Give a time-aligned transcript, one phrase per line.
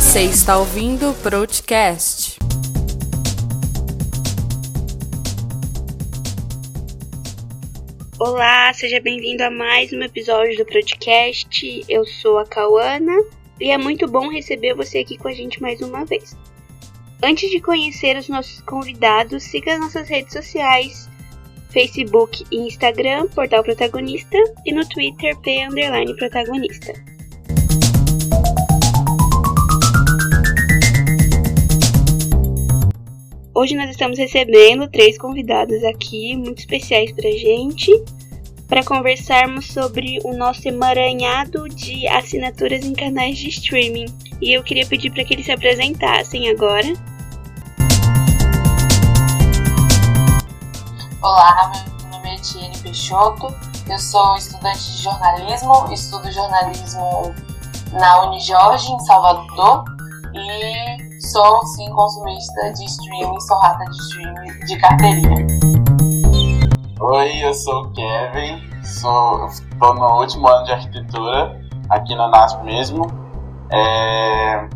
[0.00, 2.38] Você está ouvindo o Broadcast.
[8.18, 11.84] Olá, seja bem-vindo a mais um episódio do podcast.
[11.86, 13.12] Eu sou a Cauana
[13.60, 16.34] e é muito bom receber você aqui com a gente mais uma vez.
[17.22, 21.10] Antes de conhecer os nossos convidados, siga as nossas redes sociais,
[21.68, 25.68] Facebook e Instagram, Portal Protagonista, e no Twitter, P
[26.16, 27.09] Protagonista.
[33.52, 37.90] Hoje nós estamos recebendo três convidados aqui muito especiais pra gente
[38.68, 44.06] para conversarmos sobre o nosso emaranhado de assinaturas em canais de streaming.
[44.40, 46.86] E eu queria pedir para que eles se apresentassem agora.
[51.20, 53.52] Olá, meu nome é Etienne Peixoto,
[53.90, 57.34] eu sou estudante de jornalismo, estudo jornalismo
[57.94, 59.84] na Unijorge, em Salvador,
[60.32, 65.46] e Sou sim consumista de streaming, sou rata de streaming de carteirinha.
[66.98, 69.46] Oi, eu sou o Kevin, sou,
[69.78, 71.60] tô no último ano de arquitetura,
[71.90, 73.06] aqui na NASP mesmo.
[73.70, 74.66] É,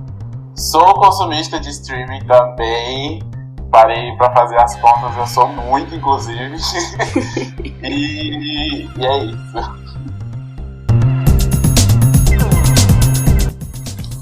[0.55, 3.23] sou consumista de streaming também,
[3.71, 6.57] parei para fazer as contas, eu sou muito, inclusive.
[7.83, 9.85] e, e é isso.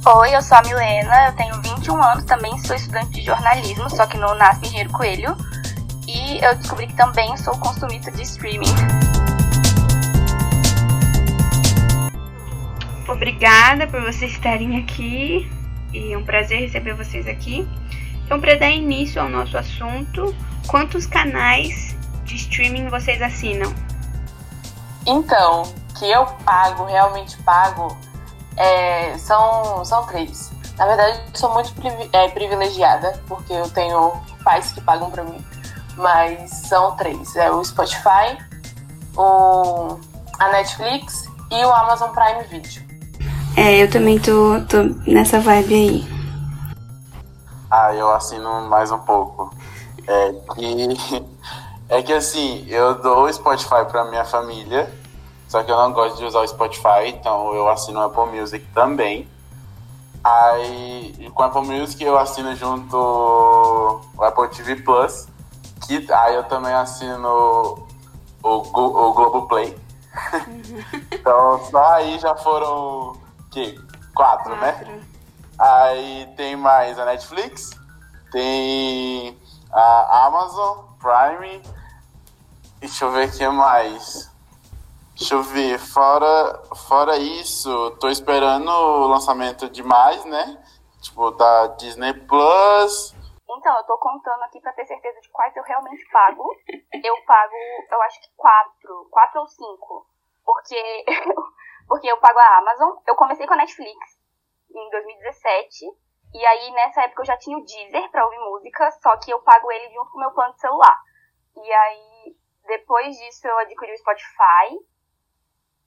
[0.04, 4.04] Oi, eu sou a Milena, eu tenho 21 anos, também sou estudante de jornalismo, só
[4.04, 5.36] que no Nasce Engenheiro Coelho.
[6.08, 8.74] E eu descobri que também sou consumista de streaming.
[13.08, 15.48] Obrigada por vocês estarem aqui
[15.92, 17.68] e é um prazer receber vocês aqui.
[18.24, 20.34] Então, para dar início ao nosso assunto,
[20.66, 23.72] quantos canais de streaming vocês assinam?
[25.06, 25.62] Então,
[25.96, 27.96] que eu pago, realmente pago,
[28.56, 30.50] é, são, são três.
[30.76, 31.72] Na verdade, eu sou muito
[32.12, 35.44] é, privilegiada, porque eu tenho pais que pagam para mim.
[35.96, 38.38] Mas são três: é o Spotify,
[39.16, 39.98] o,
[40.38, 42.82] a Netflix e o Amazon Prime Video.
[43.56, 46.12] É, eu também tô, tô nessa vibe aí.
[47.70, 49.54] Ah, eu assino mais um pouco.
[50.06, 51.24] É que,
[51.88, 54.90] é que assim, eu dou o Spotify pra minha família
[55.52, 58.66] só que eu não gosto de usar o Spotify, então eu assino o Apple Music
[58.72, 59.28] também.
[60.24, 65.28] Aí, com o Apple Music eu assino junto o Apple TV Plus,
[65.86, 67.86] que aí eu também assino
[68.42, 69.78] o, o Globoplay.
[71.12, 73.20] então só aí já foram
[73.50, 73.78] que
[74.14, 74.72] quatro, né?
[74.72, 75.02] quatro, né?
[75.58, 77.72] Aí tem mais a Netflix,
[78.30, 79.38] tem
[79.70, 81.60] a Amazon Prime.
[82.80, 84.31] Deixa eu ver o que mais.
[85.22, 90.60] Deixa eu ver, fora, fora isso, tô esperando o lançamento de mais, né?
[91.00, 93.14] Tipo, da Disney Plus.
[93.48, 96.44] Então, eu tô contando aqui pra ter certeza de quais eu realmente pago.
[97.04, 97.54] Eu pago,
[97.92, 100.04] eu acho que quatro, quatro ou cinco.
[100.44, 101.04] Porque,
[101.86, 102.96] porque eu pago a Amazon.
[103.06, 104.18] Eu comecei com a Netflix
[104.74, 105.84] em 2017.
[106.34, 109.40] E aí, nessa época, eu já tinha o Deezer pra ouvir música, só que eu
[109.42, 110.98] pago ele junto com o meu plano de celular.
[111.62, 114.91] E aí, depois disso, eu adquiri o Spotify.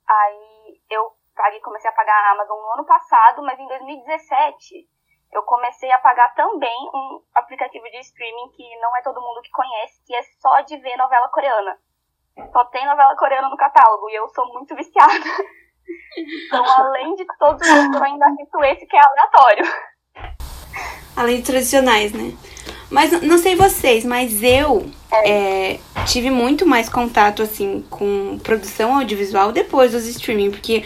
[0.08, 4.88] Aí eu paguei, comecei a pagar a Amazon no ano passado, mas em 2017
[5.34, 9.52] eu comecei a pagar também um aplicativo de streaming que não é todo mundo que
[9.52, 11.78] conhece, que é só de ver novela coreana.
[12.52, 15.12] Só tem novela coreana no catálogo e eu sou muito viciada.
[16.18, 19.66] Então, além de todos os eu ainda assisto esse que é aleatório.
[21.16, 22.36] Além de tradicionais, né?
[22.90, 24.90] Mas não sei vocês, mas eu
[25.24, 25.30] é.
[25.30, 30.84] É, tive muito mais contato, assim, com produção audiovisual depois dos streaming, porque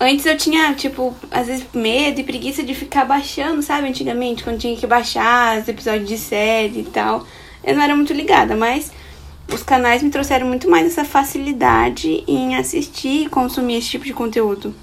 [0.00, 3.88] antes eu tinha, tipo, às vezes medo e preguiça de ficar baixando, sabe?
[3.88, 7.24] Antigamente, quando tinha que baixar os episódios de série e tal.
[7.64, 8.92] Eu não era muito ligada, mas
[9.52, 14.12] os canais me trouxeram muito mais essa facilidade em assistir e consumir esse tipo de
[14.12, 14.74] conteúdo.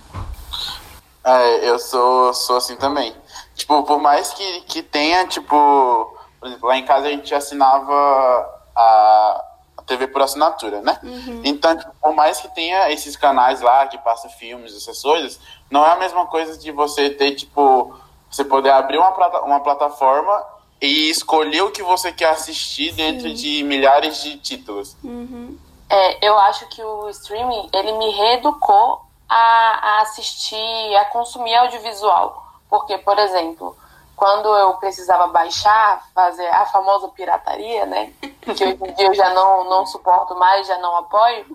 [1.23, 3.13] É, eu sou, sou assim também.
[3.55, 8.52] Tipo, por mais que, que tenha, tipo, por exemplo, lá em casa a gente assinava
[8.75, 9.43] a,
[9.85, 10.97] TV por assinatura, né?
[11.03, 11.41] Uhum.
[11.43, 15.39] Então, tipo, por mais que tenha esses canais lá que passam filmes, essas coisas,
[15.69, 17.93] não é a mesma coisa de você ter, tipo,
[18.29, 20.45] você poder abrir uma, plata uma plataforma
[20.81, 22.95] e escolher o que você quer assistir Sim.
[22.95, 24.95] dentro de milhares de títulos.
[25.03, 25.57] Uhum.
[25.89, 32.41] É, eu acho que o streaming, ele me reeducou a, a assistir, a consumir audiovisual.
[32.69, 33.77] Porque, por exemplo,
[34.15, 38.13] quando eu precisava baixar, fazer a famosa pirataria, né?
[38.41, 41.45] Que hoje em dia eu já não, não suporto mais, já não apoio.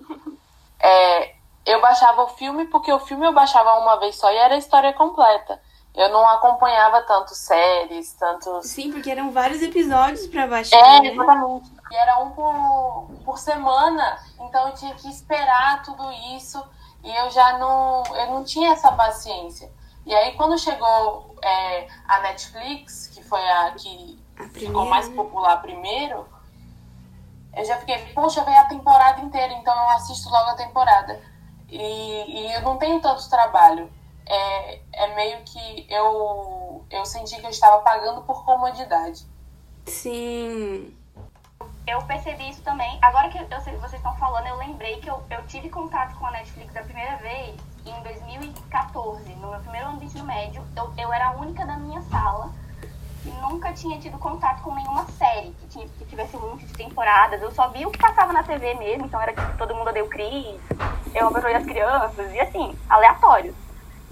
[0.80, 1.34] É,
[1.66, 4.58] eu baixava o filme porque o filme eu baixava uma vez só e era a
[4.58, 5.60] história completa.
[5.94, 8.66] eu não acompanhava tanto séries, tantos.
[8.66, 10.76] Sim, porque eram vários episódios pra baixar.
[10.76, 11.08] É, né?
[11.08, 11.70] exatamente.
[11.90, 16.62] E era um por, por semana, então eu tinha que esperar tudo isso.
[17.04, 19.70] E eu já não, eu não tinha essa paciência.
[20.08, 25.60] E aí quando chegou é, a Netflix, que foi a que A ficou mais popular
[25.60, 26.26] primeiro,
[27.54, 31.20] eu já fiquei, poxa, veio a temporada inteira, então eu assisto logo a temporada.
[31.68, 33.92] E, e eu não tenho tanto trabalho.
[34.24, 39.26] É, é meio que eu, eu senti que eu estava pagando por comodidade.
[39.84, 40.96] Sim.
[41.86, 42.98] Eu percebi isso também.
[43.02, 46.18] Agora que eu sei que vocês estão falando, eu lembrei que eu, eu tive contato
[46.18, 50.62] com a Netflix a primeira vez em 2014, no meu primeiro ano de ensino médio.
[50.76, 52.50] Eu, eu era a única da minha sala
[53.22, 56.72] que nunca tinha tido contato com nenhuma série que, tinha, que tivesse um monte de
[56.74, 57.40] temporadas.
[57.42, 60.04] Eu só vi o que passava na TV mesmo, então era tipo Todo Mundo Odeia
[60.04, 60.60] o Chris,
[61.14, 63.54] Eu, a Patrulha das Crianças, e assim, aleatório.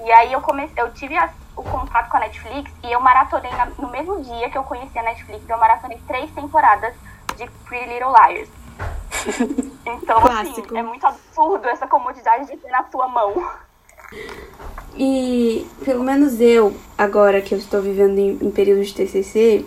[0.01, 3.51] E aí eu comecei, eu tive a- o contato com a Netflix e eu maratonei
[3.53, 6.95] na- no mesmo dia que eu conheci a Netflix, eu maratonei três temporadas
[7.37, 8.49] de Pretty Little Liars.
[9.87, 10.61] então, Clássico.
[10.61, 13.45] assim, é muito absurdo essa comodidade de ter na sua mão.
[14.97, 19.65] E pelo menos eu, agora que eu estou vivendo em, em período de TCC,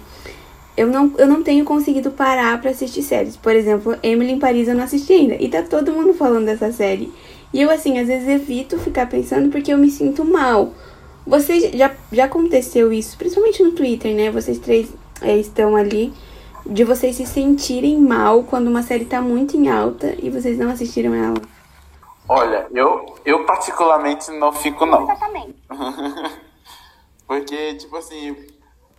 [0.75, 3.35] eu não, eu não tenho conseguido parar pra assistir séries.
[3.35, 5.35] Por exemplo, Emily em Paris eu não assisti ainda.
[5.35, 7.11] E tá todo mundo falando dessa série.
[7.53, 10.73] E eu, assim, às vezes evito ficar pensando porque eu me sinto mal.
[11.27, 14.31] Vocês já, já aconteceu isso, principalmente no Twitter, né?
[14.31, 14.89] Vocês três
[15.21, 16.13] é, estão ali.
[16.69, 20.69] De vocês se sentirem mal quando uma série tá muito em alta e vocês não
[20.69, 21.41] assistiram ela.
[22.27, 25.01] Olha, eu, eu particularmente não fico, não.
[25.01, 25.55] Exatamente.
[27.25, 28.35] Porque, tipo assim,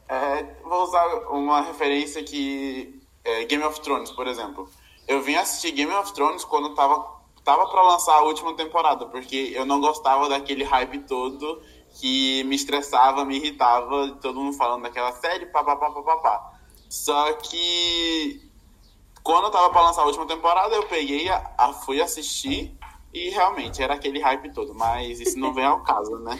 [0.08, 4.68] é, vou usar uma referência que é Game of Thrones, por exemplo.
[5.06, 7.06] Eu vim assistir Game of Thrones quando tava,
[7.44, 11.62] tava pra lançar a última temporada, porque eu não gostava daquele hype todo
[12.00, 16.49] que me estressava, me irritava, todo mundo falando daquela série, papapá, papapá.
[16.90, 18.50] Só que
[19.22, 22.76] quando tava pra lançar a última temporada, eu peguei, a, a- fui assistir
[23.14, 26.38] e realmente era aquele hype todo, mas isso não vem ao caso, né?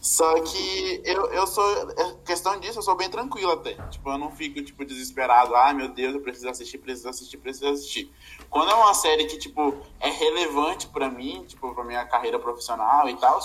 [0.00, 1.64] Só que eu, eu sou.
[1.92, 3.74] é Questão disso, eu sou bem tranquilo até.
[3.88, 5.54] Tipo, eu não fico, tipo, desesperado.
[5.54, 8.12] Ai, meu Deus, eu preciso assistir, preciso assistir, preciso assistir.
[8.50, 13.08] Quando é uma série que, tipo, é relevante pra mim, tipo, pra minha carreira profissional
[13.08, 13.38] e tal,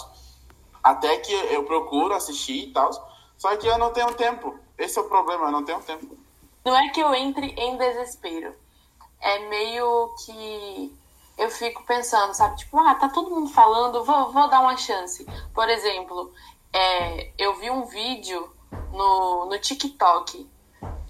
[0.84, 2.90] até que eu procuro assistir e tal.
[3.38, 4.58] Só que eu não tenho tempo.
[4.78, 6.18] Esse é o problema, eu não tenho tempo.
[6.64, 8.54] Não é que eu entre em desespero.
[9.20, 10.94] É meio que
[11.38, 12.58] eu fico pensando, sabe?
[12.58, 15.26] Tipo, ah, tá todo mundo falando, vou, vou dar uma chance.
[15.54, 16.32] Por exemplo,
[16.74, 18.52] é, eu vi um vídeo
[18.92, 20.50] no, no TikTok,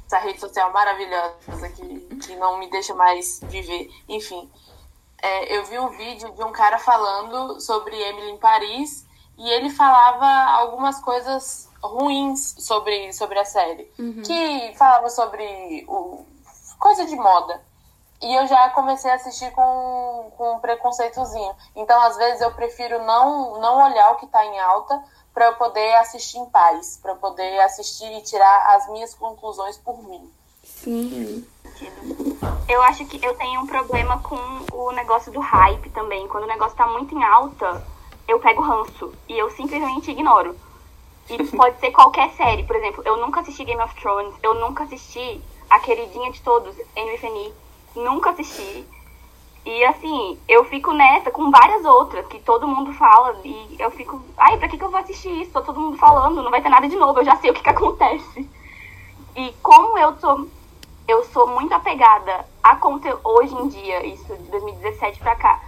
[0.06, 3.90] essa rede social maravilhosa que, que não me deixa mais viver.
[4.08, 4.50] Enfim,
[5.22, 9.06] é, eu vi um vídeo de um cara falando sobre Emily em Paris
[9.38, 10.26] e ele falava
[10.60, 13.92] algumas coisas ruins sobre, sobre a série.
[14.24, 16.26] Que falava sobre o,
[16.80, 17.62] coisa de moda.
[18.22, 21.54] E eu já comecei a assistir com, com um preconceitozinho.
[21.76, 25.04] Então, às vezes, eu prefiro não, não olhar o que tá em alta
[25.34, 29.78] para eu poder assistir em paz, para eu poder assistir e tirar as minhas conclusões
[29.78, 30.32] por mim.
[30.64, 31.46] Sim.
[32.68, 34.36] Eu acho que eu tenho um problema com
[34.74, 36.28] o negócio do hype também.
[36.28, 37.86] Quando o negócio tá muito em alta,
[38.28, 40.58] eu pego ranço e eu simplesmente ignoro.
[41.30, 42.64] E pode ser qualquer série.
[42.64, 46.76] Por exemplo, eu nunca assisti Game of Thrones, eu nunca assisti a queridinha de todos,
[46.96, 47.54] NFNI.
[47.96, 48.86] Nunca assisti.
[49.66, 53.38] E assim, eu fico nessa com várias outras que todo mundo fala.
[53.44, 55.52] E eu fico, ai, pra que, que eu vou assistir isso?
[55.52, 57.62] Tá todo mundo falando, não vai ter nada de novo, eu já sei o que,
[57.62, 58.50] que acontece.
[59.36, 60.48] E como eu sou
[61.08, 65.62] eu sou muito apegada a conteúdo hoje em dia, isso de 2017 pra cá,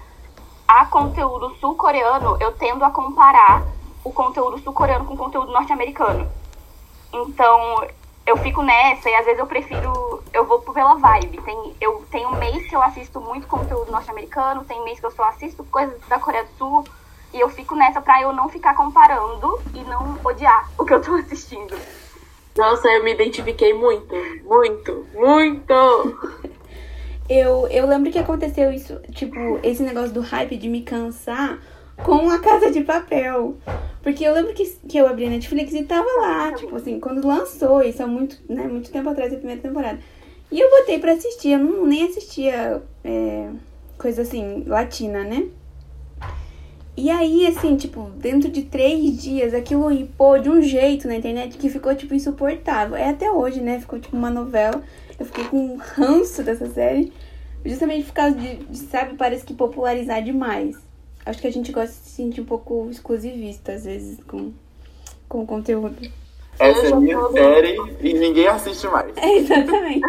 [0.68, 3.66] a conteúdo sul-coreano, eu tendo a comparar
[4.10, 6.28] o conteúdo sul-coreano com o conteúdo norte-americano.
[7.14, 7.88] Então,
[8.26, 11.42] eu fico nessa e às vezes eu prefiro, eu vou pela vibe.
[11.42, 15.12] Tem, eu tenho um mês que eu assisto muito conteúdo norte-americano, tem mês que eu
[15.12, 16.84] só assisto coisas da Coreia do Sul,
[17.34, 21.02] e eu fico nessa pra eu não ficar comparando e não odiar o que eu
[21.02, 21.78] tô assistindo.
[22.58, 26.50] Nossa, eu me identifiquei muito, muito, muito.
[27.30, 31.60] Eu, eu lembro que aconteceu isso, tipo, esse negócio do hype de me cansar
[32.04, 33.58] com a Casa de Papel.
[34.02, 37.26] Porque eu lembro que, que eu abri a Netflix e tava lá, tipo assim, quando
[37.28, 40.00] lançou, isso há muito, né, muito tempo atrás, a primeira temporada.
[40.52, 43.50] E eu botei pra assistir, eu não, nem assistia é,
[43.98, 45.48] coisa assim, latina, né?
[46.98, 51.58] E aí, assim, tipo, dentro de três dias, aquilo hipou de um jeito na internet
[51.58, 52.96] que ficou, tipo, insuportável.
[52.96, 53.80] É até hoje, né?
[53.80, 54.82] Ficou, tipo, uma novela.
[55.18, 57.14] Eu fiquei com um ranço dessa série.
[57.64, 60.76] Justamente por causa de, de, sabe, parece que popularizar demais.
[61.26, 64.52] Acho que a gente gosta de se sentir um pouco exclusivista, às vezes, com,
[65.28, 65.96] com o conteúdo.
[66.58, 69.16] Essa é já minha série e ninguém assiste mais.
[69.18, 70.02] É, exatamente.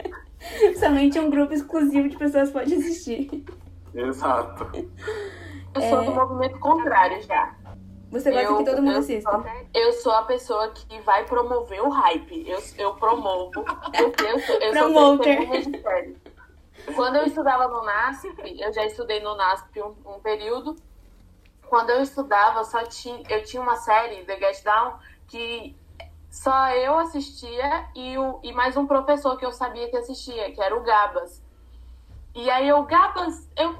[0.78, 3.44] Somente um grupo exclusivo de pessoas pode assistir.
[3.94, 4.66] Exato.
[5.74, 7.54] Eu sou do movimento contrário já.
[8.10, 9.30] Você gosta Eu- que todo mundo eu assista.
[9.30, 12.44] sou- Eu sou a pessoa que vai promover o hype.
[12.48, 13.50] Eu, eu promovo.
[13.52, 15.60] Porque eu sou, eu sou Promoter.
[15.70, 16.16] de série.
[16.94, 20.76] Quando eu estudava no NASP, eu já estudei no NASP um, um período.
[21.68, 25.76] Quando eu estudava, só tinha, eu tinha uma série, The Get Down, que
[26.30, 30.60] só eu assistia e, o, e mais um professor que eu sabia que assistia, que
[30.60, 31.42] era o Gabas.
[32.34, 33.76] E aí eu, Gabas, eu,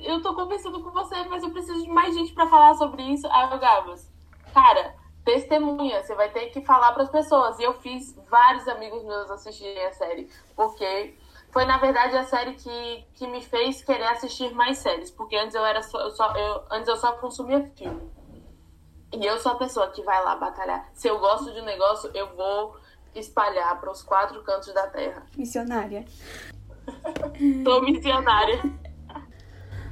[0.00, 3.26] eu tô conversando com você, mas eu preciso de mais gente pra falar sobre isso.
[3.30, 4.10] Aí eu, Gabas,
[4.54, 4.94] cara,
[5.24, 7.58] testemunha, você vai ter que falar pras pessoas.
[7.58, 11.14] E eu fiz vários amigos meus assistirem a série, porque
[11.52, 15.54] foi na verdade a série que, que me fez querer assistir mais séries, porque antes
[15.54, 18.10] eu era só, eu só eu, antes eu só consumia filme.
[19.14, 20.88] E eu sou a pessoa que vai lá batalhar.
[20.94, 22.74] Se eu gosto de um negócio, eu vou
[23.14, 25.26] espalhar para os quatro cantos da terra.
[25.36, 26.06] Missionária.
[27.62, 28.60] Sou missionária.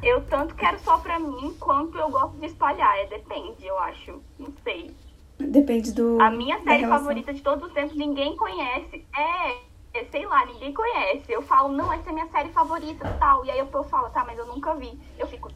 [0.02, 2.98] Eu tanto quero só pra mim, quanto eu gosto de espalhar.
[2.98, 4.22] É, depende, eu acho.
[4.38, 4.96] Não sei.
[5.38, 6.20] Depende do.
[6.20, 9.06] A minha série favorita de todos os tempos, ninguém conhece.
[9.16, 9.69] É,
[10.10, 11.30] sei lá, ninguém conhece.
[11.30, 13.44] Eu falo, não, essa é minha série favorita tal.
[13.44, 14.98] E aí o povo fala, tá, mas eu nunca vi.
[15.18, 15.50] Eu fico,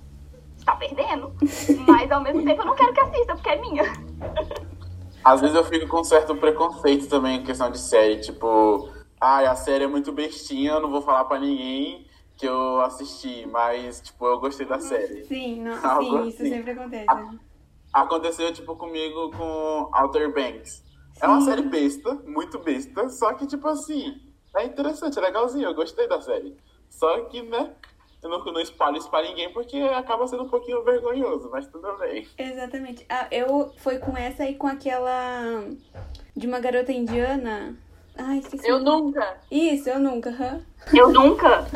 [0.56, 1.32] você tá perdendo?
[1.86, 3.84] mas ao mesmo tempo eu não quero que assista, porque é minha.
[5.24, 8.20] Às vezes eu fico com um certo preconceito também em questão de série.
[8.20, 12.80] Tipo, ah, a série é muito bestinha, eu não vou falar pra ninguém que eu
[12.82, 15.24] assisti, mas, tipo, eu gostei da série.
[15.24, 16.50] Sim, não, sim, isso assim.
[16.50, 17.06] sempre acontece.
[17.92, 20.84] Aconteceu, tipo, comigo com Outer Banks.
[21.22, 21.46] É uma Sim.
[21.46, 24.20] série besta, muito besta, só que, tipo assim,
[24.56, 26.56] é interessante, é legalzinho, eu gostei da série.
[26.88, 27.70] Só que, né,
[28.22, 31.96] eu não, não espalho isso pra ninguém porque acaba sendo um pouquinho vergonhoso, mas tudo
[31.98, 32.26] bem.
[32.38, 33.04] Exatamente.
[33.08, 35.64] Ah, eu foi com essa e com aquela
[36.34, 37.76] de uma garota indiana.
[38.16, 38.66] Ai, esqueci.
[38.66, 39.36] Eu nunca.
[39.50, 40.30] Isso, eu nunca.
[40.30, 40.60] hã?
[40.92, 41.66] Eu nunca.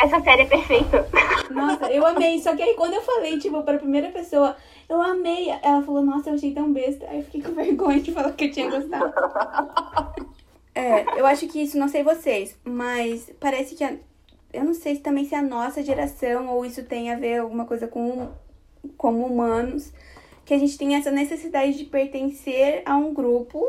[0.00, 1.08] Essa série é perfeita.
[1.50, 2.38] Nossa, eu amei.
[2.40, 4.56] Só que aí quando eu falei, tipo, pra primeira pessoa,
[4.88, 5.50] eu amei.
[5.62, 7.06] Ela falou, nossa, eu achei tão besta.
[7.08, 9.12] Aí eu fiquei com vergonha de falar que eu tinha gostado.
[10.74, 13.94] É, eu acho que isso, não sei vocês, mas parece que a,
[14.52, 17.38] eu não sei se também se é a nossa geração ou isso tem a ver
[17.38, 18.30] alguma coisa com
[18.96, 19.92] como humanos,
[20.44, 23.64] que a gente tem essa necessidade de pertencer a um grupo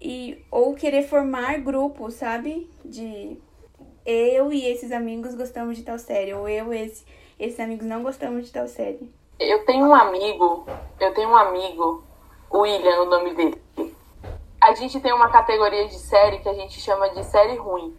[0.00, 2.68] e ou querer formar grupos, sabe?
[2.84, 3.36] De
[4.04, 7.04] eu e esses amigos gostamos de tal série, ou eu e esse,
[7.38, 9.10] esses amigos não gostamos de tal série.
[9.38, 10.66] Eu tenho um amigo,
[11.00, 12.04] eu tenho um amigo,
[12.52, 13.62] William, o nome dele.
[14.72, 17.94] A gente tem uma categoria de série que a gente chama de série ruim.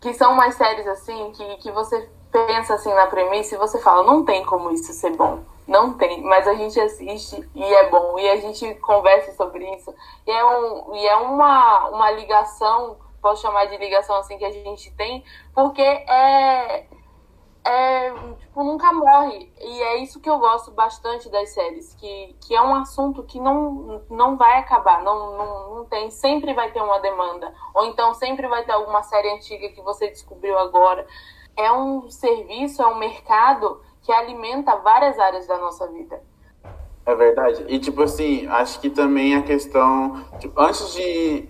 [0.00, 4.04] Que são umas séries assim que, que você pensa assim na premissa e você fala,
[4.04, 5.40] não tem como isso ser bom.
[5.66, 9.92] Não tem, mas a gente assiste e é bom, e a gente conversa sobre isso.
[10.24, 14.52] E é, um, e é uma, uma ligação, posso chamar de ligação assim que a
[14.52, 16.86] gente tem, porque é,
[17.66, 19.52] é, tipo, nunca morre.
[19.60, 23.40] E é isso que eu gosto bastante das séries, que, que é um assunto que
[23.40, 27.52] não, não vai acabar, não, não, não tem, sempre vai ter uma demanda.
[27.74, 31.04] Ou então sempre vai ter alguma série antiga que você descobriu agora.
[31.56, 36.22] É um serviço, é um mercado que alimenta várias áreas da nossa vida.
[37.04, 37.64] É verdade.
[37.68, 40.24] E, tipo assim, acho que também a questão.
[40.38, 41.48] Tipo, antes de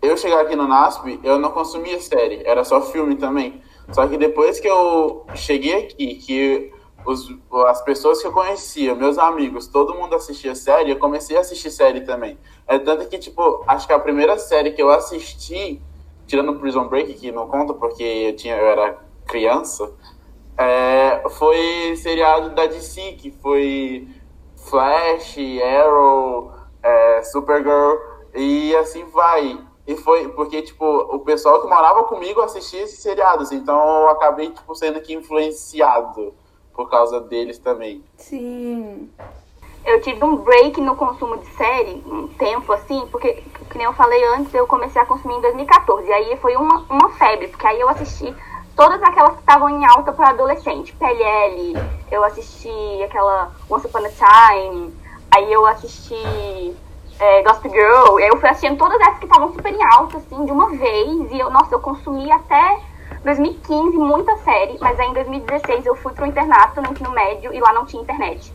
[0.00, 3.62] eu chegar aqui no NASP, eu não consumia série, era só filme também.
[3.90, 6.72] Só que depois que eu cheguei aqui, que
[7.04, 7.28] os,
[7.66, 11.70] as pessoas que eu conhecia, meus amigos, todo mundo assistia série, eu comecei a assistir
[11.70, 12.38] série também.
[12.66, 15.80] É tanto que, tipo, acho que a primeira série que eu assisti,
[16.26, 19.92] tirando Prison Break, que não conta porque eu, tinha, eu era criança,
[20.56, 24.08] é, foi seriado da DC, que foi
[24.56, 27.96] Flash, Arrow, é, Supergirl,
[28.34, 29.58] e assim vai.
[29.92, 34.50] E foi porque, tipo, o pessoal que morava comigo assistia esses seriados, então eu acabei,
[34.50, 36.32] tipo, sendo que influenciado
[36.72, 38.02] por causa deles também.
[38.16, 39.10] Sim.
[39.84, 43.92] Eu tive um break no consumo de série, um tempo assim, porque, que nem eu
[43.92, 46.08] falei antes, eu comecei a consumir em 2014.
[46.08, 48.34] E aí foi uma, uma febre, porque aí eu assisti
[48.74, 50.94] todas aquelas que estavam em alta para adolescente.
[50.94, 51.74] PLL,
[52.10, 54.94] eu assisti aquela Once Upon a Time,
[55.30, 56.74] aí eu assisti
[57.18, 60.44] é, Gossip Girl, aí eu fui assistindo todas essas que estavam super em alta, assim,
[60.44, 61.30] de uma vez.
[61.30, 62.80] E eu, nossa, eu consumi até
[63.24, 67.60] 2015 muita série, mas aí em 2016 eu fui pro internato no ensino médio e
[67.60, 68.52] lá não tinha internet.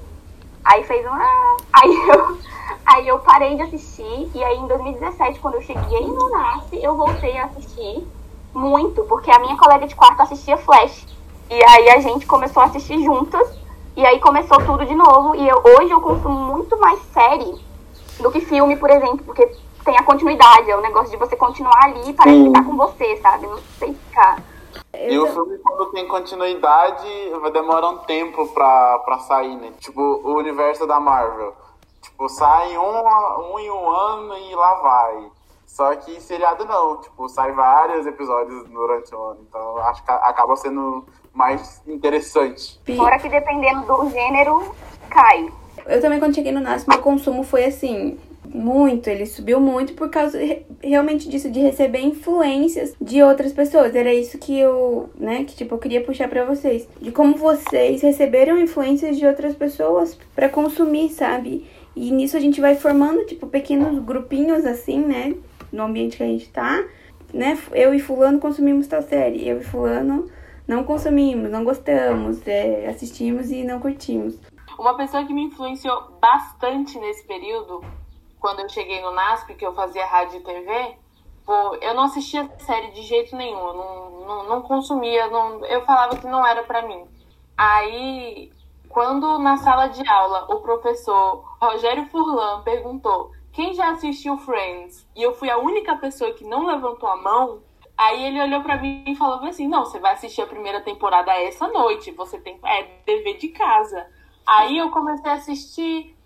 [0.65, 1.09] Aí fez um.
[1.09, 2.37] ah, Aí eu,
[2.85, 4.29] aí eu parei de assistir.
[4.33, 8.05] E aí em 2017, quando eu cheguei no NASF, eu voltei a assistir
[8.53, 11.05] muito, porque a minha colega de quarto assistia Flash.
[11.49, 13.47] E aí a gente começou a assistir juntas.
[13.95, 15.35] E aí começou tudo de novo.
[15.35, 17.66] E eu, hoje eu consumo muito mais série
[18.19, 19.45] do que filme, por exemplo, porque
[19.85, 22.75] tem a continuidade, é o negócio de você continuar ali e parece que tá com
[22.75, 23.47] você, sabe?
[23.47, 24.43] Não sei explicar.
[24.93, 27.07] E o filme, quando tem continuidade,
[27.41, 29.71] vai demorar um tempo pra, pra sair, né?
[29.79, 31.53] Tipo, o universo da Marvel.
[32.01, 35.31] Tipo, sai um, um em um ano e lá vai.
[35.65, 39.39] Só que seriado não, tipo, sai vários episódios durante o ano.
[39.47, 42.79] Então acho que acaba sendo mais interessante.
[42.95, 44.75] Fora que dependendo do gênero,
[45.09, 45.51] cai.
[45.87, 48.17] Eu também, quando cheguei no NASP, meu consumo foi assim.
[48.49, 50.39] Muito, ele subiu muito por causa
[50.81, 53.93] realmente disso, de receber influências de outras pessoas.
[53.93, 56.87] Era isso que eu, né, que tipo, eu queria puxar para vocês.
[57.01, 61.65] De como vocês receberam influências de outras pessoas para consumir, sabe?
[61.93, 65.35] E nisso a gente vai formando, tipo, pequenos grupinhos assim, né?
[65.71, 66.85] No ambiente que a gente tá,
[67.33, 67.57] né?
[67.73, 70.29] Eu e fulano consumimos tal série, eu e fulano
[70.67, 74.35] não consumimos, não gostamos, é, assistimos e não curtimos.
[74.77, 77.83] Uma pessoa que me influenciou bastante nesse período,
[78.39, 80.97] quando eu cheguei no NASP, que eu fazia rádio e TV,
[81.81, 86.17] eu não assistia série de jeito nenhum, eu não, não, não consumia, não, eu falava
[86.17, 87.05] que não era para mim.
[87.57, 88.51] Aí,
[88.89, 95.23] quando na sala de aula o professor Rogério Furlan perguntou quem já assistiu Friends e
[95.23, 97.61] eu fui a única pessoa que não levantou a mão,
[97.97, 101.31] Aí ele olhou para mim e falou assim: Não, você vai assistir a primeira temporada
[101.31, 102.59] essa noite, você tem.
[102.63, 104.05] É dever de casa.
[104.47, 106.17] Aí eu comecei a assistir,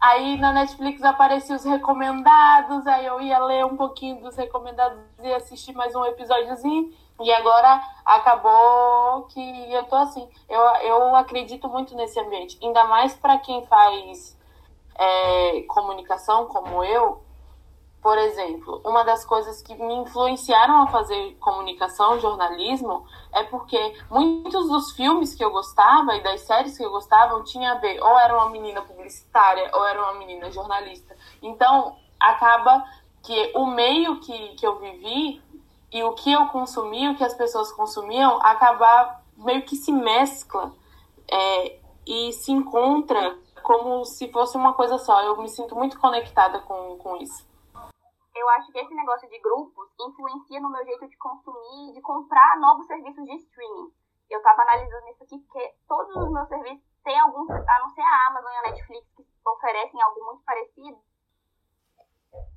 [0.00, 5.32] aí na Netflix apareciam os recomendados, aí eu ia ler um pouquinho dos recomendados e
[5.32, 6.92] assistir mais um episódiozinho.
[7.20, 10.28] E agora acabou que eu tô assim.
[10.48, 14.36] Eu, eu acredito muito nesse ambiente, ainda mais para quem faz
[14.96, 17.22] é, comunicação como eu
[18.02, 24.68] por exemplo, uma das coisas que me influenciaram a fazer comunicação, jornalismo, é porque muitos
[24.68, 28.18] dos filmes que eu gostava e das séries que eu gostava tinha a ver, ou
[28.18, 31.16] era uma menina publicitária, ou era uma menina jornalista.
[31.42, 32.84] Então, acaba
[33.22, 35.42] que o meio que, que eu vivi
[35.92, 40.72] e o que eu consumi, o que as pessoas consumiam, acaba meio que se mescla
[41.28, 45.20] é, e se encontra como se fosse uma coisa só.
[45.22, 47.47] Eu me sinto muito conectada com, com isso
[48.38, 52.58] eu acho que esse negócio de grupos influencia no meu jeito de consumir, de comprar
[52.58, 53.92] novos serviços de streaming.
[54.30, 58.02] Eu tava analisando isso aqui, porque todos os meus serviços têm alguns, a não ser
[58.02, 60.98] a Amazon e a Netflix, que oferecem algo muito parecido,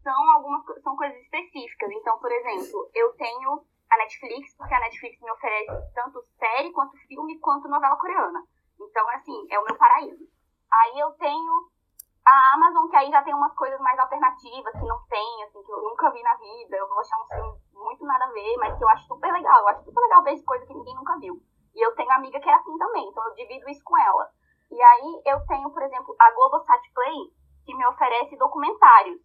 [0.03, 1.91] são algumas são coisas específicas.
[1.91, 6.97] Então, por exemplo, eu tenho a Netflix, porque a Netflix me oferece tanto série, quanto
[7.07, 8.43] filme, quanto novela coreana.
[8.79, 10.27] Então, assim, é o meu paraíso.
[10.71, 11.71] Aí eu tenho
[12.25, 15.71] a Amazon, que aí já tem umas coisas mais alternativas, que não tem, assim, que
[15.71, 16.77] eu nunca vi na vida.
[16.77, 19.60] Eu vou achar um filme muito nada a ver, mas que eu acho super legal.
[19.62, 21.41] Eu acho super legal ver coisa que ninguém nunca viu.
[21.73, 24.29] E eu tenho amiga que é assim também, então eu divido isso com ela.
[24.69, 27.34] E aí eu tenho, por exemplo, a Globosat Play,
[27.65, 29.19] que me oferece documentários.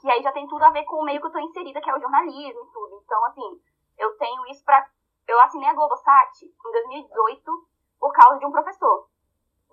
[0.00, 1.88] Que aí já tem tudo a ver com o meio que eu tô inserida, que
[1.88, 3.00] é o jornalismo e tudo.
[3.04, 3.60] Então, assim,
[3.98, 4.84] eu tenho isso pra.
[5.28, 7.68] Eu assinei a Globosat em 2018
[8.00, 9.08] por causa de um professor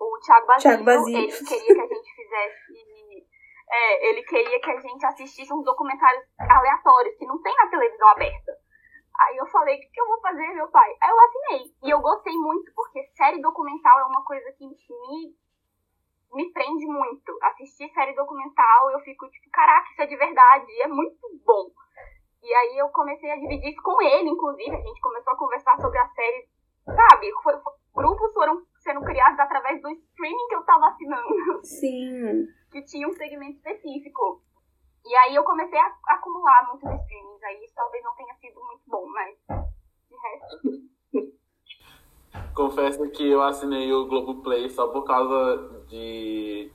[0.00, 2.90] o Thiago Basílio, Basílio, ele queria que a gente fizesse.
[3.72, 8.08] É, ele queria que a gente assistisse uns documentários aleatórios que não tem na televisão
[8.08, 8.52] aberta.
[9.20, 10.90] Aí eu falei, o que, que eu vou fazer, meu pai?
[11.00, 11.74] Aí eu assinei.
[11.84, 15.36] E eu gostei muito, porque série documental é uma coisa que me,
[16.32, 17.38] me prende muito.
[17.42, 21.70] Assistir série documental, eu fico tipo, caraca, isso é de verdade, é muito bom.
[22.42, 24.74] E aí eu comecei a dividir isso com ele, inclusive.
[24.74, 26.48] A gente começou a conversar sobre a série,
[26.86, 27.30] sabe?
[27.42, 27.54] Foi,
[27.94, 31.64] grupos foram sendo criados através do streaming que eu tava assinando.
[31.64, 32.46] Sim.
[32.70, 34.42] Que tinha um segmento específico.
[35.04, 37.42] E aí eu comecei a acumular muitos streamings.
[37.42, 39.36] Aí isso talvez não tenha sido muito bom, mas
[40.08, 40.90] de resto.
[42.54, 46.70] Confesso que eu assinei o Globoplay só por causa de,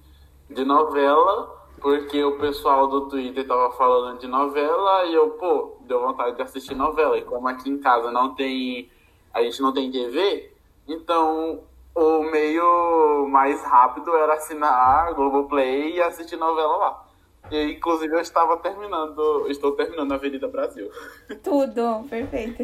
[0.50, 6.02] de novela, porque o pessoal do Twitter tava falando de novela e eu, pô, deu
[6.02, 7.18] vontade de assistir novela.
[7.18, 8.91] E como aqui em casa não tem.
[9.34, 10.54] A gente não tem TV,
[10.88, 11.63] então
[11.96, 17.06] o meio mais rápido era assinar Globoplay e assistir novela lá.
[17.50, 20.90] E, inclusive, eu estava terminando, estou terminando a Avenida Brasil.
[21.42, 22.64] Tudo, perfeito.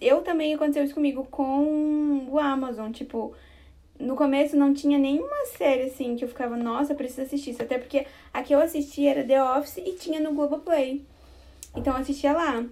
[0.00, 3.34] eu também aconteceu isso comigo com o Amazon, tipo,
[3.98, 7.62] no começo não tinha nenhuma série assim que eu ficava, nossa, preciso assistir isso.
[7.62, 11.04] Até porque a que eu assistia era The Office e tinha no Globoplay.
[11.76, 12.64] Então eu assistia lá.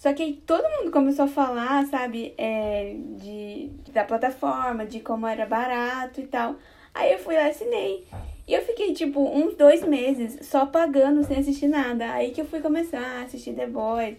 [0.00, 5.26] Só que aí todo mundo começou a falar, sabe, é, de, da plataforma, de como
[5.26, 6.56] era barato e tal.
[6.94, 8.06] Aí eu fui lá e assinei.
[8.48, 12.12] E eu fiquei, tipo, uns dois meses só pagando sem assistir nada.
[12.12, 14.16] Aí que eu fui começar a assistir The Boys,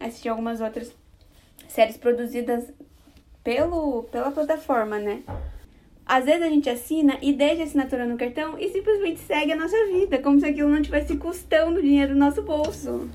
[0.00, 0.90] assistir algumas outras
[1.68, 2.64] séries produzidas
[3.44, 5.22] pelo, pela plataforma, né?
[6.06, 9.56] Às vezes a gente assina e deixa a assinatura no cartão e simplesmente segue a
[9.56, 13.10] nossa vida, como se aquilo não tivesse custando dinheiro no nosso bolso.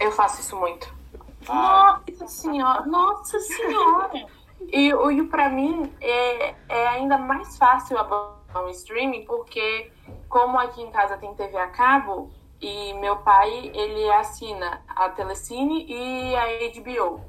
[0.00, 0.99] Eu faço isso muito.
[1.46, 4.26] Nossa senhora, nossa senhora.
[4.72, 9.90] E, e para mim é, é ainda mais fácil abandonar streaming, porque
[10.28, 15.86] como aqui em casa tem TV a cabo, e meu pai, ele assina a Telecine
[15.88, 16.44] e a
[16.78, 17.24] HBO.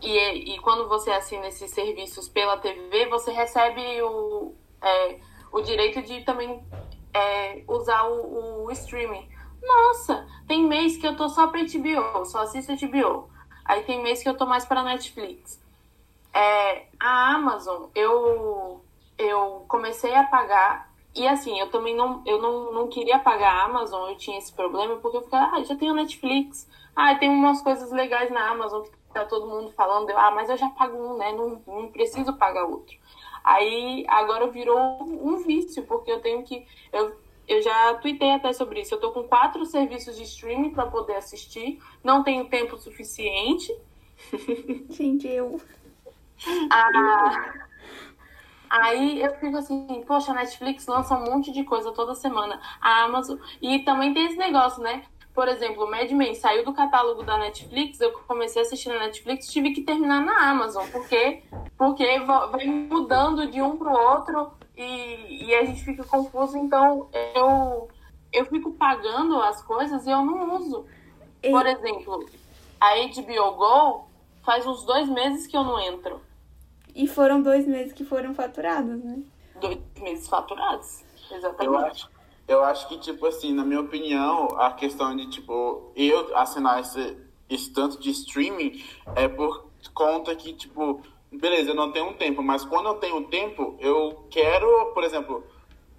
[0.00, 5.18] E, e quando você assina esses serviços pela TV, você recebe o, é,
[5.50, 6.62] o direito de também
[7.12, 9.28] é, usar o, o, streaming.
[9.66, 13.28] Nossa, tem mês que eu tô só pra HBO, só assisto HBO.
[13.64, 15.60] Aí tem mês que eu tô mais pra Netflix.
[16.32, 18.84] É, a Amazon, eu,
[19.18, 20.92] eu comecei a pagar.
[21.14, 24.52] E assim, eu também não, eu não, não queria pagar a Amazon, eu tinha esse
[24.52, 26.68] problema, porque eu ficava, ah, já tenho Netflix.
[26.94, 30.56] Ah, tem umas coisas legais na Amazon que tá todo mundo falando, ah, mas eu
[30.56, 31.32] já pago um, né?
[31.32, 32.96] Não, não preciso pagar outro.
[33.44, 36.66] Aí agora virou um vício, porque eu tenho que.
[36.92, 37.14] Eu,
[37.46, 38.94] eu já tuitei até sobre isso.
[38.94, 41.80] Eu tô com quatro serviços de streaming para poder assistir.
[42.02, 43.74] Não tenho tempo suficiente.
[44.90, 45.60] Gente, eu.
[46.70, 47.54] Ah,
[48.68, 52.60] aí eu fico assim, poxa, a Netflix lança um monte de coisa toda semana.
[52.80, 53.38] A Amazon.
[53.60, 55.04] E também tem esse negócio, né?
[55.34, 59.48] Por exemplo, Mad Men saiu do catálogo da Netflix, eu comecei a assistir na Netflix,
[59.48, 61.42] tive que terminar na Amazon, porque
[61.76, 67.88] porque vai mudando de um pro outro e, e a gente fica confuso, então eu
[68.32, 70.84] eu fico pagando as coisas e eu não uso.
[71.40, 72.26] Por exemplo,
[72.80, 74.08] a HBO Go
[74.42, 76.20] faz uns dois meses que eu não entro.
[76.94, 79.22] E foram dois meses que foram faturados, né?
[79.60, 81.66] Dois meses faturados, exatamente.
[81.66, 82.10] Eu acho,
[82.46, 87.16] eu acho que, tipo assim, na minha opinião, a questão de, tipo, eu assinar esse,
[87.48, 88.82] esse tanto de streaming
[89.14, 91.02] é por conta que, tipo,
[91.38, 95.44] beleza, eu não tenho um tempo, mas quando eu tenho tempo, eu quero, por exemplo,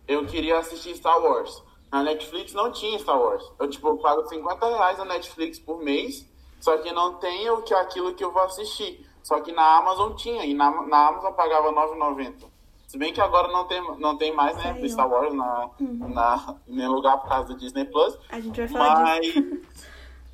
[0.07, 1.63] eu queria assistir Star Wars.
[1.91, 3.43] Na Netflix não tinha Star Wars.
[3.59, 6.27] Eu, tipo, eu pago 50 reais na Netflix por mês,
[6.59, 9.05] só que não tem o que, aquilo que eu vou assistir.
[9.23, 12.43] Só que na Amazon tinha, e na, na Amazon pagava 9,90.
[12.87, 14.89] Se bem que agora não tem, não tem mais, né, Saiu.
[14.89, 16.09] Star Wars na, Uhum.
[16.13, 18.17] na, em lugar por causa do Disney Plus.
[18.29, 19.41] A gente vai falar disso.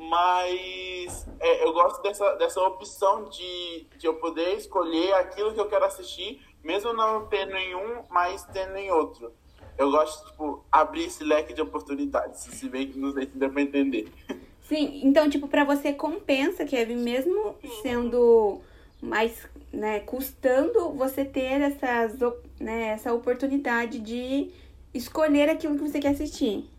[0.00, 5.68] Mas, é, eu gosto dessa, dessa opção de, de eu poder escolher aquilo que eu
[5.68, 9.30] quero assistir, mesmo não tendo em um, mas tendo em outro.
[9.76, 13.36] Eu gosto de tipo, abrir esse leque de oportunidades, se bem que não sei se
[13.36, 14.10] deu pra entender.
[14.62, 18.62] Sim, então, tipo, pra você compensa, Kevin, mesmo sendo
[19.02, 22.18] mais, né, custando você ter essas,
[22.58, 24.50] né, essa oportunidade de
[24.94, 26.70] escolher aquilo que você quer assistir.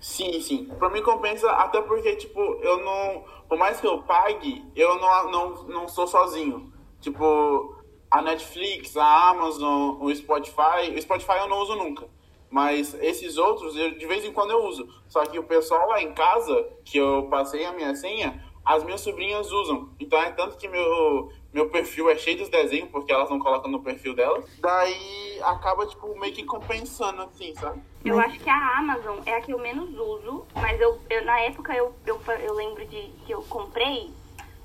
[0.00, 0.64] Sim, sim.
[0.78, 3.24] Pra mim compensa, até porque, tipo, eu não.
[3.48, 6.72] Por mais que eu pague, eu não, não, não sou sozinho.
[7.00, 7.76] Tipo,
[8.10, 10.94] a Netflix, a Amazon, o Spotify.
[10.94, 12.08] O Spotify eu não uso nunca.
[12.50, 14.88] Mas esses outros, eu, de vez em quando eu uso.
[15.08, 19.00] Só que o pessoal lá em casa, que eu passei a minha senha, as minhas
[19.00, 19.90] sobrinhas usam.
[19.98, 23.70] Então é tanto que meu, meu perfil é cheio dos desenhos, porque elas não colocam
[23.70, 24.44] no perfil delas.
[24.60, 27.80] Daí acaba, tipo, meio que compensando, assim, sabe?
[28.04, 31.40] Eu acho que a Amazon é a que eu menos uso, mas eu, eu- na
[31.40, 34.10] época eu, eu, eu lembro de que eu comprei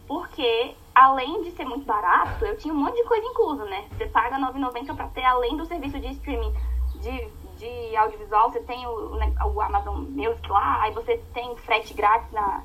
[0.08, 3.86] porque, além de ser muito barato, eu tinha um monte de coisa incluso, né?
[3.98, 6.54] Você paga R$ 9,90 pra ter, além do serviço de streaming
[6.96, 11.94] de, de audiovisual, você tem o, né, o Amazon Music lá, aí você tem frete
[11.94, 12.64] grátis na,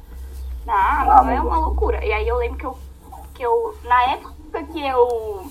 [0.67, 2.05] na Amazon, é uma loucura.
[2.05, 2.77] E aí eu lembro que eu,
[3.39, 5.49] que eu na época que eu,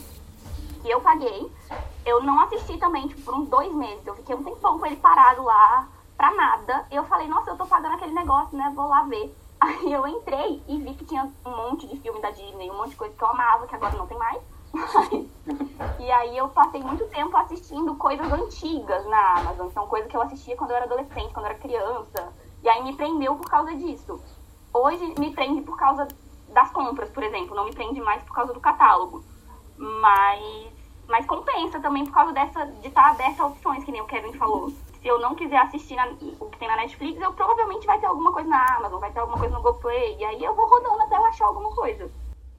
[0.82, 1.50] que eu paguei,
[2.06, 4.06] eu não assisti também, tipo, por uns dois meses.
[4.06, 6.86] Eu fiquei um tempão com ele parado lá, pra nada.
[6.92, 8.72] Eu falei, nossa, eu tô pagando aquele negócio, né?
[8.76, 9.34] Vou lá ver.
[9.60, 12.90] Aí eu entrei e vi que tinha um monte de filme da Disney, um monte
[12.90, 14.42] de coisa que eu amava, que agora não tem mais.
[16.00, 19.70] e aí eu passei muito tempo assistindo coisas antigas na Amazon.
[19.70, 22.34] São coisas que eu assistia quando eu era adolescente, quando eu era criança.
[22.62, 24.22] E aí me prendeu por causa disso.
[24.72, 26.08] Hoje me prende por causa
[26.50, 27.56] das compras, por exemplo.
[27.56, 29.24] Não me prende mais por causa do catálogo.
[29.78, 30.68] Mas,
[31.08, 34.34] mas compensa também por causa dessa, de estar aberta a opções, que nem o Kevin
[34.34, 34.70] falou.
[34.70, 36.08] Se eu não quiser assistir na-
[36.40, 39.20] o que tem na Netflix, eu provavelmente vai ter alguma coisa na Amazon, vai ter
[39.20, 40.18] alguma coisa no GoPlay.
[40.18, 42.12] E aí eu vou rodando até eu achar alguma coisa.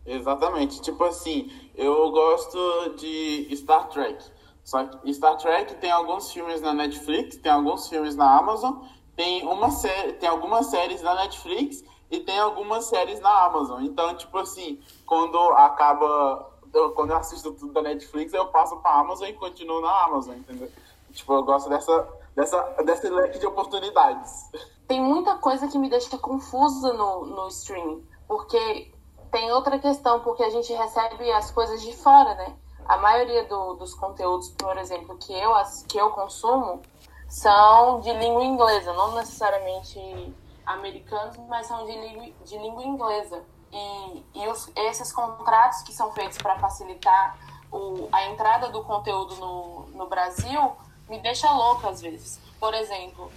[0.07, 0.81] Exatamente.
[0.81, 4.25] Tipo assim, eu gosto de Star Trek.
[4.65, 8.75] Só que Star Trek tem alguns filmes na Netflix, tem alguns filmes na Amazon,
[9.17, 13.83] tem uma série, tem algumas séries na Netflix e tem algumas séries na Amazon.
[13.85, 18.93] Então, tipo assim, quando acaba, eu- quando eu assisto tudo da Netflix, eu passo pra
[19.01, 20.71] Amazon e continuo na Amazon, entendeu?
[21.13, 24.51] Tipo, eu gosto dessa dessa desse leque de oportunidades.
[24.87, 28.07] Tem muita coisa que me deixa confusa no, no streaming.
[28.29, 28.93] Porque
[29.33, 32.55] tem outra questão, porque a gente recebe as coisas de fora, né?
[32.87, 35.53] a maioria do, dos conteúdos, por exemplo, que eu,
[35.87, 36.81] que eu consumo,
[37.29, 40.35] são de língua inglesa, não necessariamente
[40.69, 43.45] americanos, mas são de língua, de língua inglesa.
[43.73, 47.37] E, e os, esses contratos que são feitos para facilitar
[47.71, 50.73] o, a entrada do conteúdo no, no Brasil
[51.09, 52.41] me deixa louca às vezes.
[52.59, 53.31] Por exemplo,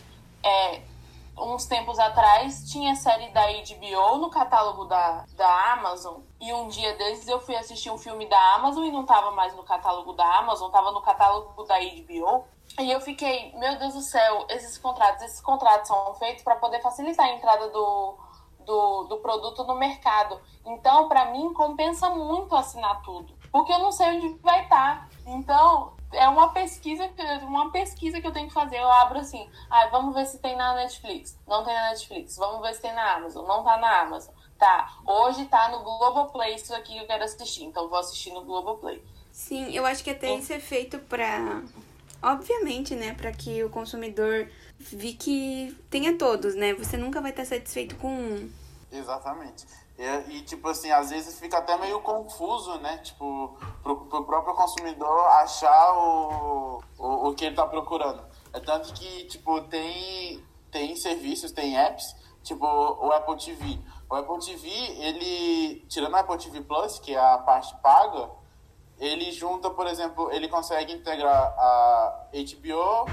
[0.44, 0.82] é,
[1.42, 6.96] uns tempos atrás tinha série da HBO no catálogo da, da Amazon e um dia
[6.96, 10.38] desses eu fui assistir um filme da Amazon e não tava mais no catálogo da
[10.38, 12.46] Amazon, tava no catálogo da HBO.
[12.80, 16.82] E eu fiquei, meu Deus do céu, esses contratos, esses contratos são feitos para poder
[16.82, 18.18] facilitar a entrada do,
[18.66, 20.40] do, do produto no mercado.
[20.66, 25.10] Então, para mim, compensa muito assinar tudo, porque eu não sei onde vai estar.
[25.32, 27.10] Então, é uma pesquisa,
[27.44, 28.78] uma pesquisa que eu tenho que fazer.
[28.78, 31.38] Eu abro assim, ah, vamos ver se tem na Netflix.
[31.48, 32.38] Não tem na Netflix.
[32.38, 33.46] Vamos ver se tem na Amazon.
[33.48, 34.34] Não tá na Amazon.
[34.58, 37.64] Tá, hoje tá no Globoplay isso aqui que eu quero assistir.
[37.64, 39.02] Então vou assistir no Globoplay.
[39.32, 41.64] Sim, eu acho que até isso é feito pra.
[42.22, 43.16] Obviamente, né?
[43.16, 46.74] Pra que o consumidor vi que tenha todos, né?
[46.74, 48.52] Você nunca vai estar satisfeito com um.
[48.92, 49.66] Exatamente.
[49.98, 52.98] E, e, tipo assim, às vezes fica até meio confuso, né?
[52.98, 58.24] Tipo, pro, pro próprio consumidor achar o, o, o que ele tá procurando.
[58.54, 63.80] É tanto que, tipo, tem, tem serviços, tem apps, tipo o Apple TV.
[64.10, 68.30] O Apple TV, ele, tirando o Apple TV Plus, que é a parte paga,
[69.00, 73.10] ele junta, por exemplo, ele consegue integrar a HBO,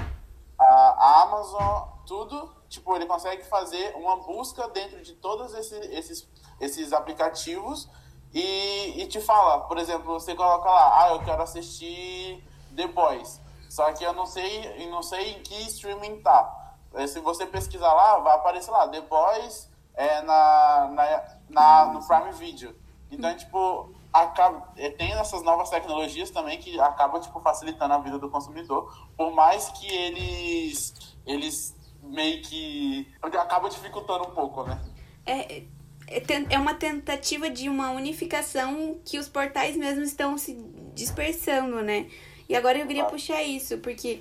[0.59, 2.57] a Amazon, tudo.
[2.67, 7.87] Tipo, ele consegue fazer uma busca dentro de todos esses, esses esses aplicativos
[8.33, 12.43] e, e te fala, por exemplo, você coloca lá, ah, eu quero assistir
[12.75, 16.75] The Boys, só que eu não sei, não sei em que streaming tá.
[16.93, 22.05] Eh, se você pesquisar lá, vai aparecer lá, The Boys é na, na, na no
[22.05, 22.75] Prime Video.
[23.11, 28.17] Então, tipo, acaba, eh, tem essas novas tecnologias também que acabam, tipo, facilitando a vida
[28.17, 30.93] do consumidor, por mais que eles,
[31.25, 34.79] eles meio que acaba dificultando um pouco, né?
[35.25, 35.63] É,
[36.49, 40.57] é, uma tentativa de uma unificação que os portais mesmo estão se
[40.95, 42.07] dispersando, né?
[42.47, 44.19] E agora eu queria puxar isso, porque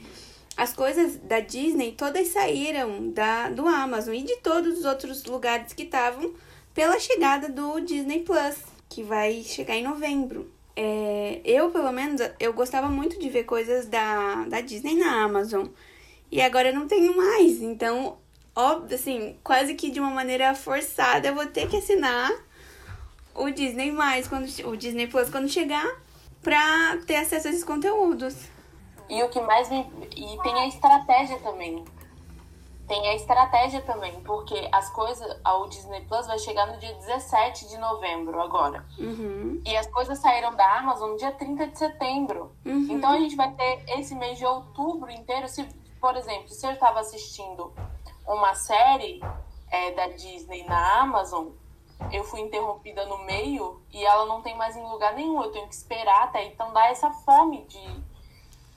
[0.57, 5.73] as coisas da Disney todas saíram da, do Amazon e de todos os outros lugares
[5.73, 6.35] que estavam
[6.75, 8.57] pela chegada do Disney Plus,
[8.89, 10.51] que vai chegar em novembro.
[10.77, 15.67] É, eu, pelo menos, eu gostava muito de ver coisas da, da Disney na Amazon.
[16.31, 17.63] E agora eu não tenho mais.
[17.63, 18.19] Então
[18.59, 22.29] óbvio, assim, quase que de uma maneira forçada, eu vou ter que assinar
[23.33, 25.87] o Disney mais quando o Disney Plus quando chegar
[26.43, 28.35] pra ter acesso a esses conteúdos.
[29.09, 31.85] E o que mais me e tem a estratégia também.
[32.89, 37.69] Tem a estratégia também, porque as coisas, o Disney Plus vai chegar no dia 17
[37.69, 38.85] de novembro agora.
[38.99, 39.61] Uhum.
[39.65, 42.57] E as coisas saíram da Amazon no dia 30 de setembro.
[42.65, 42.89] Uhum.
[42.91, 45.47] Então a gente vai ter esse mês de outubro inteiro.
[45.49, 45.69] Se,
[46.01, 47.75] por exemplo, se eu estava assistindo
[48.29, 49.21] uma série
[49.71, 51.49] é, da Disney na Amazon,
[52.13, 55.43] eu fui interrompida no meio e ela não tem mais em lugar nenhum.
[55.43, 56.45] Eu tenho que esperar até.
[56.47, 58.03] Então dá essa fome de.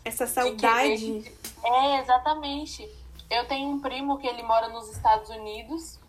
[0.04, 1.22] Essa saudade.
[1.22, 1.32] De
[1.64, 2.90] é, exatamente.
[3.30, 6.00] Eu tenho um primo que ele mora nos Estados Unidos.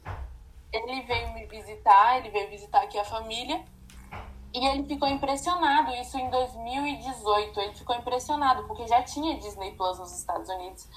[0.73, 3.63] Ele veio me visitar, ele veio visitar aqui a família.
[4.55, 7.61] E ele ficou impressionado, isso em 2018.
[7.61, 10.89] Ele ficou impressionado, porque já tinha Disney Plus nos Estados Unidos.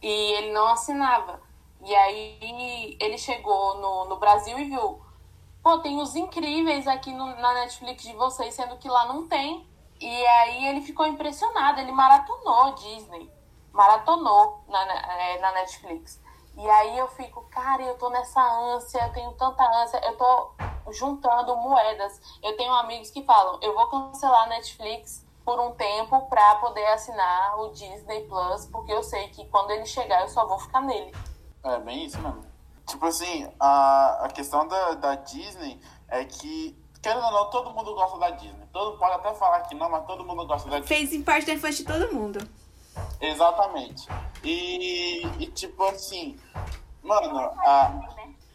[0.00, 1.40] E ele não assinava.
[1.86, 5.00] E aí ele chegou no, no Brasil e viu,
[5.62, 9.64] pô, tem os incríveis aqui no, na Netflix de vocês, sendo que lá não tem.
[10.00, 13.30] E aí ele ficou impressionado, ele maratonou Disney,
[13.72, 16.20] maratonou na, é, na Netflix.
[16.56, 20.54] E aí eu fico, cara, eu tô nessa ânsia, eu tenho tanta ânsia, eu tô
[20.90, 22.20] juntando moedas.
[22.42, 26.86] Eu tenho amigos que falam, eu vou cancelar a Netflix por um tempo para poder
[26.86, 30.80] assinar o Disney Plus, porque eu sei que quando ele chegar eu só vou ficar
[30.80, 31.14] nele.
[31.66, 32.44] É bem isso mesmo.
[32.86, 37.92] Tipo assim, a, a questão da, da Disney é que, querendo ou não, todo mundo
[37.94, 38.64] gosta da Disney.
[38.72, 40.96] Todo pode até falar que não, mas todo mundo gosta da Disney.
[40.96, 42.48] Fez em parte da infância de todo mundo.
[43.20, 44.08] Exatamente.
[44.44, 46.38] E, e tipo assim,
[47.02, 48.08] mano, a,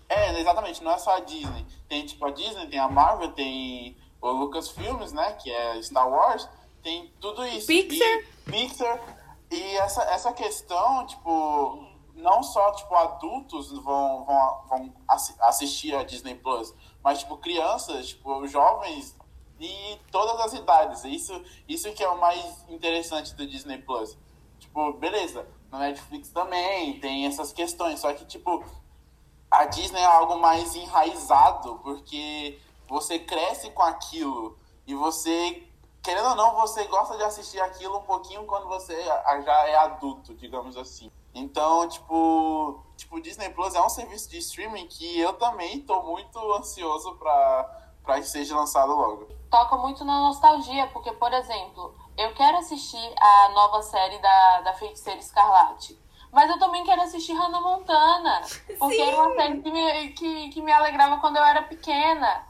[0.08, 1.66] é, exatamente, não é só a Disney.
[1.90, 6.48] Tem tipo a Disney, tem a Marvel, tem o Lucasfilmes, né, que é Star Wars,
[6.82, 7.68] tem tudo isso.
[7.68, 8.08] Pixar.
[8.08, 9.00] E, Pixar.
[9.50, 14.94] E essa, essa questão, tipo, não só, tipo, adultos vão, vão, vão
[15.40, 19.18] assistir a Disney Plus, mas, tipo, crianças, tipo, jovens
[19.60, 21.04] e todas as idades.
[21.04, 24.18] Isso, isso que é o mais interessante do Disney Plus.
[24.60, 28.64] Tipo, beleza, na Netflix também tem essas questões, só que, tipo,
[29.50, 35.68] a Disney é algo mais enraizado, porque você cresce com aquilo e você
[36.02, 40.34] querendo ou não, você gosta de assistir aquilo um pouquinho quando você já é adulto,
[40.34, 41.12] digamos assim.
[41.34, 46.38] Então, tipo, tipo, Disney Plus é um serviço de streaming que eu também tô muito
[46.54, 49.28] ansioso para para que seja lançado logo.
[49.50, 54.74] Toca muito na nostalgia, porque, por exemplo, eu quero assistir a nova série da, da
[54.74, 56.00] Feiticeira Escarlate.
[56.32, 58.42] Mas eu também quero assistir Hannah Montana.
[58.80, 59.02] Porque Sim.
[59.02, 62.48] era uma série que me, que, que me alegrava quando eu era pequena.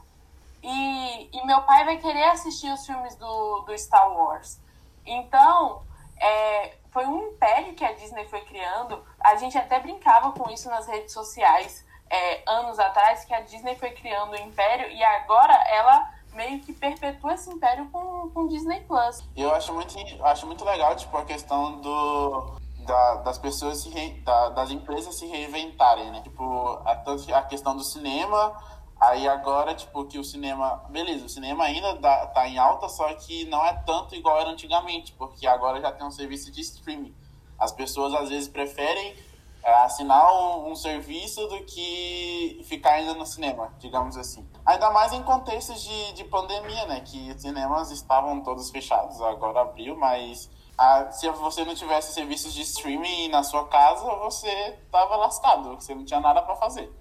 [0.62, 4.60] E, e meu pai vai querer assistir os filmes do, do Star Wars.
[5.04, 5.82] Então,
[6.22, 9.04] é, foi um império que a Disney foi criando.
[9.20, 13.74] A gente até brincava com isso nas redes sociais é, anos atrás, que a Disney
[13.76, 18.46] foi criando o um império e agora ela meio que perpetua esse império com, com
[18.48, 19.22] Disney Plus.
[19.36, 22.56] Eu acho muito, acho muito legal, tipo, a questão do,
[22.86, 26.20] da, das pessoas se re, da, das empresas se reinventarem, né?
[26.22, 27.02] Tipo, a,
[27.38, 28.54] a questão do cinema,
[29.02, 30.84] aí agora, tipo, que o cinema.
[30.88, 34.50] Beleza, o cinema ainda dá, tá em alta, só que não é tanto igual era
[34.50, 37.14] antigamente, porque agora já tem um serviço de streaming.
[37.58, 39.16] As pessoas às vezes preferem
[39.62, 44.48] é, assinar um, um, serviço do que ficar ainda no cinema, digamos assim.
[44.64, 47.00] Ainda mais em contextos de, de pandemia, né?
[47.00, 52.54] Que os cinemas estavam todos fechados, agora abriu, mas a, se você não tivesse serviços
[52.54, 56.92] de streaming na sua casa, você tava lascado, você não tinha nada para fazer.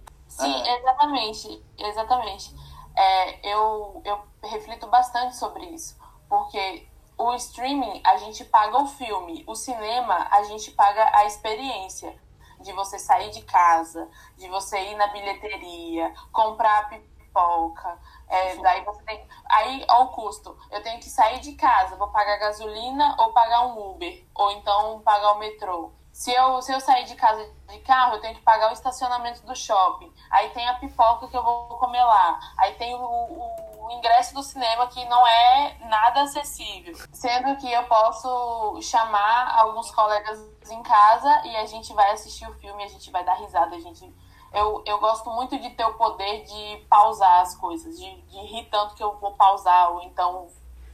[0.42, 0.80] Sim, é.
[0.80, 2.56] exatamente, exatamente.
[2.96, 9.44] É, eu, eu reflito bastante sobre isso, porque o streaming a gente paga o filme,
[9.48, 12.20] o cinema a gente paga a experiência
[12.62, 18.00] de você sair de casa, de você ir na bilheteria, comprar pipoca.
[18.28, 19.28] É, daí você tem.
[19.50, 23.92] Aí, ao custo, eu tenho que sair de casa, vou pagar gasolina ou pagar um
[23.92, 25.92] Uber, ou então pagar o metrô.
[26.12, 29.46] Se eu, se eu sair de casa de carro, eu tenho que pagar o estacionamento
[29.46, 30.14] do shopping.
[30.30, 32.40] Aí tem a pipoca que eu vou comer lá.
[32.58, 36.96] Aí tem o, o, o ingresso do cinema que não é nada acessível.
[37.14, 42.54] Sendo que eu posso chamar alguns colegas em casa e a gente vai assistir o
[42.56, 44.14] filme, a gente vai dar risada, a gente
[44.54, 48.66] eu, eu gosto muito de ter o poder de pausar as coisas, de, de rir
[48.70, 50.50] tanto que eu vou pausar, ou então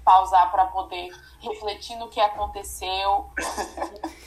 [0.08, 1.10] pausar para poder
[1.42, 3.30] refletir no que aconteceu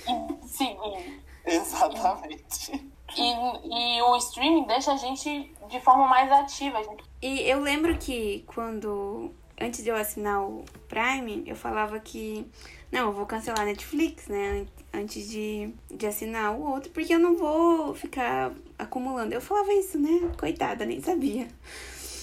[0.06, 1.24] e seguir.
[1.46, 2.92] Exatamente.
[3.16, 6.78] E, e o streaming deixa a gente de forma mais ativa.
[7.22, 12.46] E eu lembro que quando, antes de eu assinar o Prime, eu falava que,
[12.92, 17.18] não, eu vou cancelar a Netflix, né, antes de, de assinar o outro, porque eu
[17.18, 19.32] não vou ficar acumulando.
[19.32, 21.48] Eu falava isso, né, coitada, nem sabia.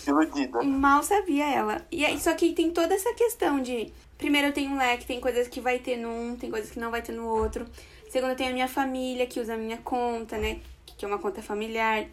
[0.09, 0.63] Iludida.
[0.63, 1.85] Mal sabia ela.
[1.91, 3.91] E aí, só que tem toda essa questão de.
[4.17, 6.89] Primeiro eu tenho um leque, tem coisas que vai ter num, tem coisas que não
[6.89, 7.65] vai ter no outro.
[8.09, 10.59] Segundo, eu tenho a minha família que usa a minha conta, né?
[10.97, 12.05] Que é uma conta familiar.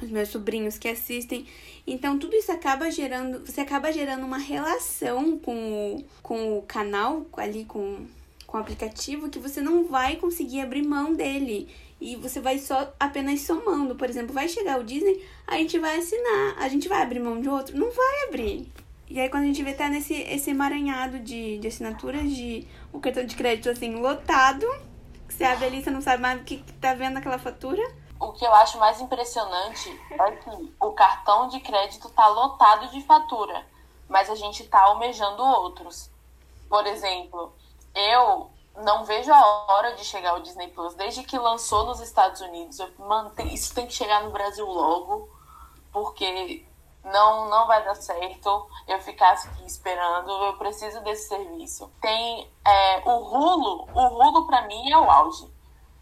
[0.00, 1.46] Os meus sobrinhos que assistem.
[1.86, 3.44] Então, tudo isso acaba gerando.
[3.44, 5.54] Você acaba gerando uma relação com
[5.96, 8.06] o, com o canal, ali com,
[8.46, 11.68] com o aplicativo, que você não vai conseguir abrir mão dele
[12.02, 13.94] e você vai só apenas somando.
[13.94, 17.40] Por exemplo, vai chegar o Disney, a gente vai assinar, a gente vai abrir mão
[17.40, 17.78] de outro?
[17.78, 18.72] Não vai abrir.
[19.08, 22.98] E aí quando a gente vê tá nesse esse emaranhado de, de assinaturas, de o
[22.98, 24.66] cartão de crédito assim lotado,
[25.28, 27.82] que você abre ali, você não sabe mais o que, que tá vendo aquela fatura.
[28.18, 33.00] O que eu acho mais impressionante é que o cartão de crédito tá lotado de
[33.02, 33.64] fatura,
[34.08, 36.10] mas a gente tá almejando outros.
[36.68, 37.52] Por exemplo,
[37.94, 40.94] eu não vejo a hora de chegar o Disney Plus.
[40.94, 45.28] Desde que lançou nos Estados Unidos, eu mantém, isso tem que chegar no Brasil logo,
[45.92, 46.64] porque
[47.04, 50.30] não não vai dar certo eu ficar aqui esperando.
[50.30, 51.90] Eu preciso desse serviço.
[52.00, 53.88] Tem é, o Hulu.
[53.94, 55.50] O Hulu para mim é o auge,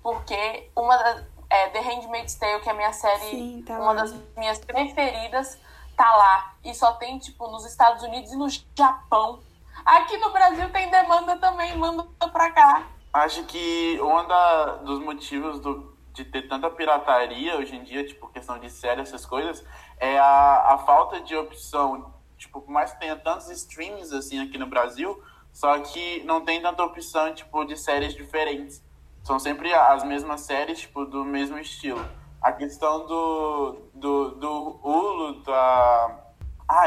[0.02, 3.94] porque uma das é, The Handmaid's Tale, que é a minha série, Sim, tá uma
[3.94, 5.59] das minhas preferidas,
[5.96, 9.40] tá lá e só tem tipo nos Estados Unidos e no Japão
[9.85, 12.87] Aqui no Brasil tem demanda também, manda pra cá.
[13.12, 18.59] Acho que um dos motivos do, de ter tanta pirataria hoje em dia, tipo, questão
[18.59, 19.64] de série, essas coisas,
[19.99, 22.14] é a, a falta de opção.
[22.36, 25.20] Tipo, por mais que tenha tantos streams assim aqui no Brasil,
[25.53, 28.82] só que não tem tanta opção, tipo, de séries diferentes.
[29.22, 32.05] São sempre as mesmas séries, tipo, do mesmo estilo.
[32.40, 36.16] A questão do, do, do Hulu, da...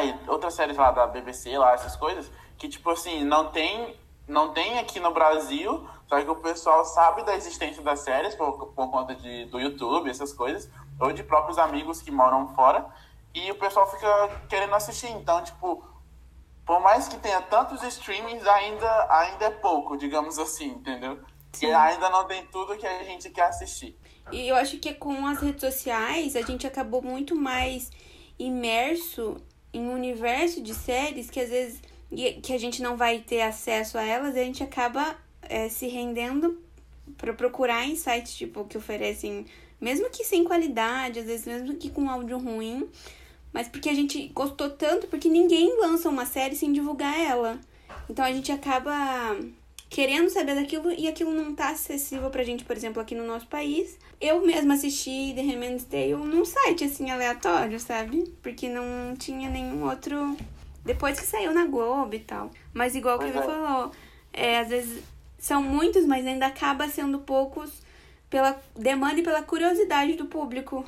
[0.01, 2.31] E outras séries lá da BBC, lá, essas coisas,
[2.63, 3.93] que, tipo assim, não tem,
[4.25, 8.67] não tem aqui no Brasil, só que o pessoal sabe da existência das séries por,
[8.67, 12.85] por conta de, do YouTube, essas coisas, ou de próprios amigos que moram fora,
[13.33, 15.09] e o pessoal fica querendo assistir.
[15.09, 15.83] Então, tipo,
[16.65, 21.19] por mais que tenha tantos streamings, ainda, ainda é pouco, digamos assim, entendeu?
[21.51, 21.65] Sim.
[21.65, 23.99] E ainda não tem tudo que a gente quer assistir.
[24.31, 27.91] E eu acho que com as redes sociais, a gente acabou muito mais
[28.39, 29.35] imerso
[29.73, 31.81] em um universo de séries que às vezes
[32.15, 35.87] e que a gente não vai ter acesso a elas, a gente acaba é, se
[35.87, 36.61] rendendo
[37.17, 39.45] para procurar em sites tipo que oferecem,
[39.81, 42.87] mesmo que sem qualidade, às vezes mesmo que com áudio ruim,
[43.51, 47.59] mas porque a gente gostou tanto, porque ninguém lança uma série sem divulgar ela.
[48.09, 49.37] Então a gente acaba
[49.89, 53.47] querendo saber daquilo e aquilo não tá acessível pra gente, por exemplo, aqui no nosso
[53.47, 53.97] país.
[54.19, 58.23] Eu mesma assisti The Handmaid's Tale num site assim aleatório, sabe?
[58.41, 60.35] Porque não tinha nenhum outro
[60.83, 62.49] depois que saiu na Globo e tal.
[62.73, 63.41] Mas igual que ele é.
[63.41, 63.91] falou,
[64.31, 65.03] é, às vezes
[65.37, 67.81] são muitos, mas ainda acaba sendo poucos
[68.29, 70.85] pela demanda e pela curiosidade do público.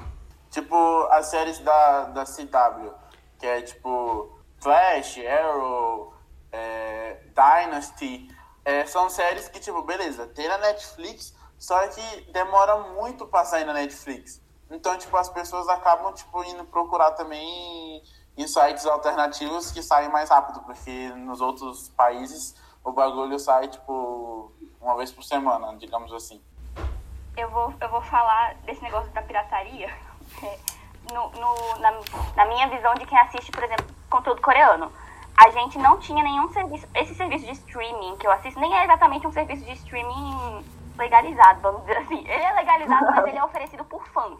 [0.49, 2.93] Tipo as séries da, da CW,
[3.37, 6.13] que é tipo Flash, Arrow,
[6.51, 8.27] é, Dynasty.
[8.63, 13.63] É, são séries que, tipo, beleza, tem na Netflix, só que demora muito pra sair
[13.63, 14.41] na Netflix.
[14.71, 18.01] Então, tipo, as pessoas acabam, tipo, indo procurar também
[18.37, 24.51] em sites alternativos que saem mais rápido, porque nos outros países o bagulho sai, tipo,
[24.79, 26.41] uma vez por semana, digamos assim.
[27.35, 29.93] Eu vou, eu vou falar desse negócio da pirataria.
[31.13, 31.91] No, no, na,
[32.35, 34.91] na minha visão de quem assiste, por exemplo, conteúdo coreano.
[35.37, 36.87] A gente não tinha nenhum serviço.
[36.95, 40.65] Esse serviço de streaming que eu assisto nem é exatamente um serviço de streaming
[40.97, 42.19] legalizado, vamos dizer assim.
[42.19, 44.39] Ele é legalizado, mas ele é oferecido por fãs.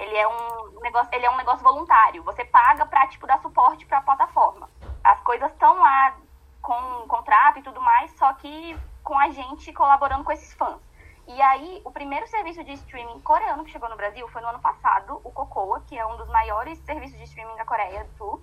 [0.00, 2.22] Ele é um negócio, ele é um negócio voluntário.
[2.24, 4.68] Você paga pra, tipo, dar suporte pra plataforma.
[5.04, 6.16] As coisas estão lá
[6.62, 10.80] com contrato e tudo mais, só que com a gente colaborando com esses fãs.
[11.26, 14.58] E aí, o primeiro serviço de streaming coreano que chegou no Brasil foi no ano
[14.58, 18.42] passado, o Cocoa, que é um dos maiores serviços de streaming da Coreia do Sul.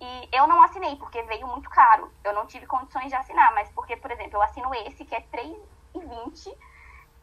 [0.00, 2.10] E eu não assinei, porque veio muito caro.
[2.22, 5.18] Eu não tive condições de assinar, mas porque, por exemplo, eu assino esse, que é
[5.18, 6.56] R$3,20,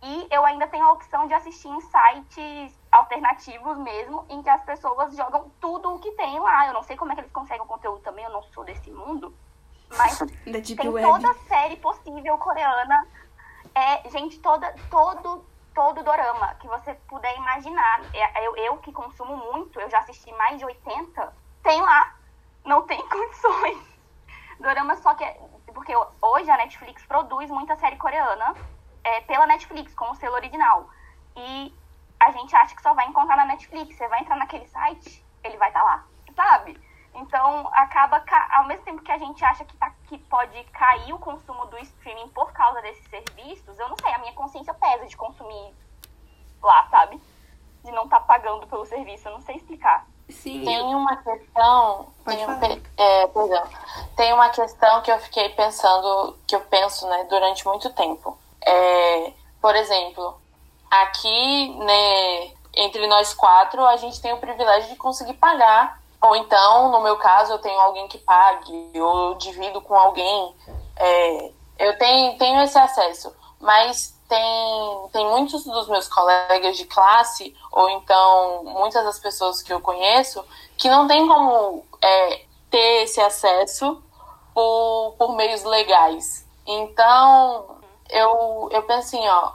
[0.02, 4.64] e eu ainda tenho a opção de assistir em sites alternativos mesmo, em que as
[4.64, 6.68] pessoas jogam tudo o que tem lá.
[6.68, 8.92] Eu não sei como é que eles conseguem o conteúdo também, eu não sou desse
[8.92, 9.36] mundo.
[9.98, 10.20] Mas
[10.78, 11.08] tem Web.
[11.08, 13.08] toda série possível coreana.
[13.74, 15.44] É, gente, toda, todo,
[15.74, 18.02] todo dorama que você puder imaginar.
[18.14, 21.34] É, eu, eu que consumo muito, eu já assisti mais de 80,
[21.64, 22.16] tem lá.
[22.64, 23.98] Não tem condições.
[24.60, 25.24] Dorama só que.
[25.24, 25.40] É,
[25.74, 28.56] porque hoje a Netflix produz muita série coreana
[29.04, 30.90] é, pela Netflix, com o selo original.
[31.36, 31.74] E
[32.20, 33.96] a gente acha que só vai encontrar na Netflix.
[33.96, 36.80] Você vai entrar naquele site, ele vai estar tá lá, sabe?
[37.14, 41.18] Então, acaba, ao mesmo tempo que a gente acha que, tá, que pode cair o
[41.18, 45.18] consumo do streaming por causa desses serviços, eu não sei, a minha consciência pesa de
[45.18, 45.74] consumir
[46.62, 47.20] lá, sabe?
[47.84, 50.06] De não estar tá pagando pelo serviço, eu não sei explicar.
[50.30, 50.64] Sim.
[50.64, 52.08] Tem uma questão.
[52.26, 53.64] Tem, um, é, perdão,
[54.16, 58.38] tem uma questão que eu fiquei pensando, que eu penso, né, durante muito tempo.
[58.66, 60.40] É, por exemplo,
[60.90, 66.02] aqui, né, entre nós quatro, a gente tem o privilégio de conseguir pagar.
[66.22, 70.56] Ou então, no meu caso, eu tenho alguém que pague, ou eu divido com alguém.
[70.96, 73.34] É, eu tenho, tenho esse acesso.
[73.60, 79.72] Mas tem, tem muitos dos meus colegas de classe, ou então muitas das pessoas que
[79.72, 80.44] eu conheço,
[80.78, 84.02] que não tem como é, ter esse acesso
[84.54, 86.46] por, por meios legais.
[86.66, 87.77] Então,
[88.10, 89.52] eu, eu penso assim, ó,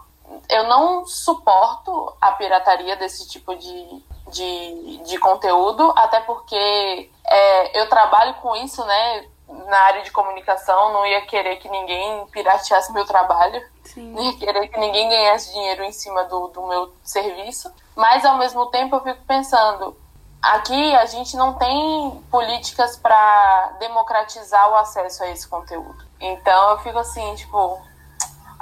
[0.48, 7.88] eu não suporto a pirataria desse tipo de, de, de conteúdo, até porque é, eu
[7.88, 9.26] trabalho com isso, né?
[9.68, 14.12] Na área de comunicação, não ia querer que ninguém pirateasse meu trabalho, Sim.
[14.12, 17.70] não ia querer que ninguém ganhasse dinheiro em cima do, do meu serviço.
[17.94, 19.94] Mas ao mesmo tempo eu fico pensando,
[20.40, 26.02] aqui a gente não tem políticas para democratizar o acesso a esse conteúdo.
[26.18, 27.78] Então eu fico assim, tipo,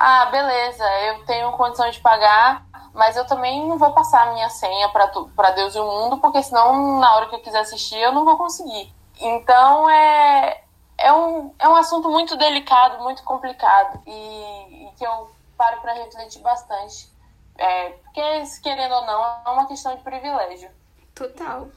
[0.03, 4.49] ah, beleza, eu tenho condição de pagar, mas eu também não vou passar a minha
[4.49, 8.11] senha para Deus e o mundo, porque senão na hora que eu quiser assistir eu
[8.11, 8.91] não vou conseguir.
[9.21, 10.63] Então é,
[10.97, 15.93] é, um, é um assunto muito delicado, muito complicado e, e que eu paro para
[15.93, 17.13] refletir bastante.
[17.59, 18.23] É, porque,
[18.63, 20.71] querendo ou não, é uma questão de privilégio.
[21.15, 21.69] Total.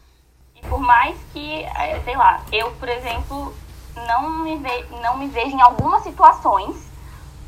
[0.56, 3.54] E por mais que, é, sei lá, eu, por exemplo,
[4.08, 6.93] não me, ve não me vejo em algumas situações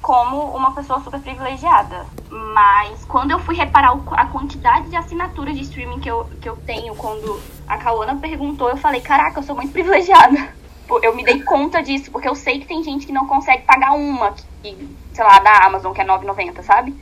[0.06, 2.06] como uma pessoa super privilegiada.
[2.30, 6.56] Mas quando eu fui reparar a quantidade de assinaturas de streaming que eu, que eu
[6.58, 10.54] tenho, quando a Kawana perguntou, eu falei, caraca, eu sou muito privilegiada.
[11.02, 13.94] Eu me dei conta disso, porque eu sei que tem gente que não consegue pagar
[13.94, 16.96] uma, que, sei lá, da Amazon, que é 9,90, sabe?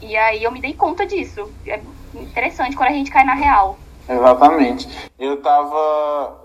[0.00, 1.50] E aí eu me dei conta disso.
[1.66, 1.82] É
[2.14, 3.76] interessante quando a gente cai na real.
[4.08, 5.10] Exatamente.
[5.18, 6.40] Eu tava.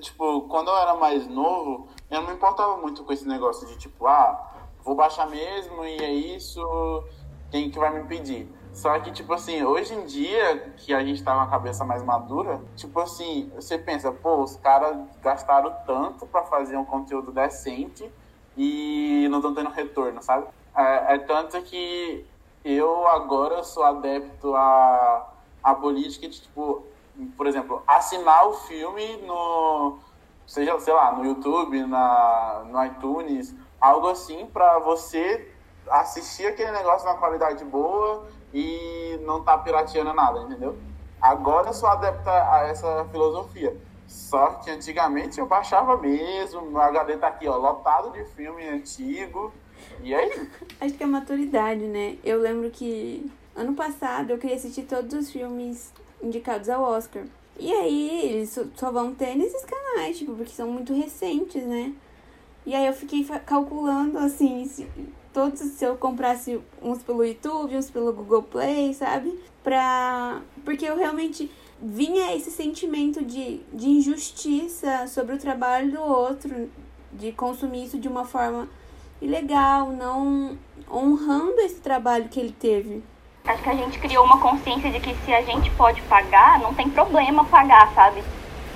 [0.00, 3.78] Tipo, quando eu era mais novo, eu não me importava muito com esse negócio de
[3.78, 4.53] tipo, ah,
[4.84, 7.04] vou baixar mesmo e é isso,
[7.50, 8.48] quem que vai me pedir?
[8.72, 12.02] Só que, tipo assim, hoje em dia, que a gente tá com a cabeça mais
[12.02, 18.10] madura, tipo assim, você pensa, pô, os caras gastaram tanto para fazer um conteúdo decente
[18.56, 20.46] e não estão tendo retorno, sabe?
[20.76, 22.26] É, é, tanto que
[22.64, 25.32] eu agora sou adepto à,
[25.62, 26.84] à política de, tipo,
[27.36, 29.98] por exemplo, assinar o filme no,
[30.46, 35.50] seja, sei lá, no YouTube, na, no iTunes, algo assim para você
[35.88, 40.76] assistir aquele negócio na qualidade boa e não tá pirateando nada, entendeu?
[41.20, 43.76] Agora eu sou adepta a essa filosofia.
[44.06, 49.52] Só que antigamente eu baixava mesmo, meu HD tá aqui, ó, lotado de filme antigo.
[50.02, 50.48] E aí?
[50.80, 52.18] Acho que é maturidade, né?
[52.22, 57.24] Eu lembro que ano passado eu queria assistir todos os filmes indicados ao Oscar.
[57.58, 61.92] E aí eles só vão ter nesses canais, tipo, porque são muito recentes, né?
[62.66, 64.86] E aí eu fiquei calculando assim, se,
[65.32, 69.38] todos se eu comprasse uns pelo YouTube, uns pelo Google Play, sabe?
[69.62, 70.40] Pra.
[70.64, 71.50] Porque eu realmente
[71.80, 76.70] vinha esse sentimento de, de injustiça sobre o trabalho do outro,
[77.12, 78.68] de consumir isso de uma forma
[79.20, 80.58] ilegal, não
[80.90, 83.02] honrando esse trabalho que ele teve.
[83.44, 86.72] Acho que a gente criou uma consciência de que se a gente pode pagar, não
[86.72, 88.22] tem problema pagar, sabe?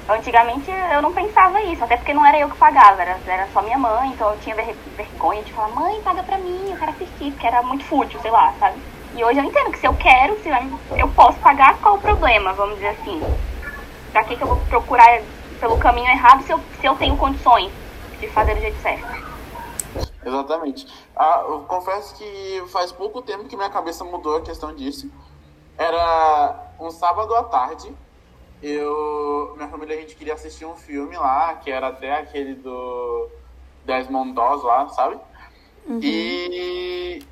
[0.09, 3.61] Antigamente eu não pensava isso, até porque não era eu que pagava, era, era só
[3.61, 6.92] minha mãe, então eu tinha ver, vergonha de falar, mãe, paga pra mim, eu quero
[6.92, 8.80] assistir, porque era muito fútil, sei lá, sabe?
[9.14, 10.48] E hoje eu entendo que se eu quero, se
[10.96, 13.20] eu posso pagar, qual o problema, vamos dizer assim?
[14.11, 15.20] Pra que, que eu vou procurar
[15.61, 17.70] pelo caminho errado se eu, se eu tenho condições
[18.18, 19.28] de fazer do jeito certo?
[20.24, 20.86] Exatamente.
[21.14, 25.11] Ah, eu confesso que faz pouco tempo que minha cabeça mudou a questão disso.
[25.76, 27.94] Era um sábado à tarde,
[28.62, 33.28] eu, minha família, a gente queria assistir um filme lá, que era até aquele do
[33.84, 35.18] Desmond Doss lá, sabe?
[35.86, 36.00] Uhum.
[36.02, 37.22] E,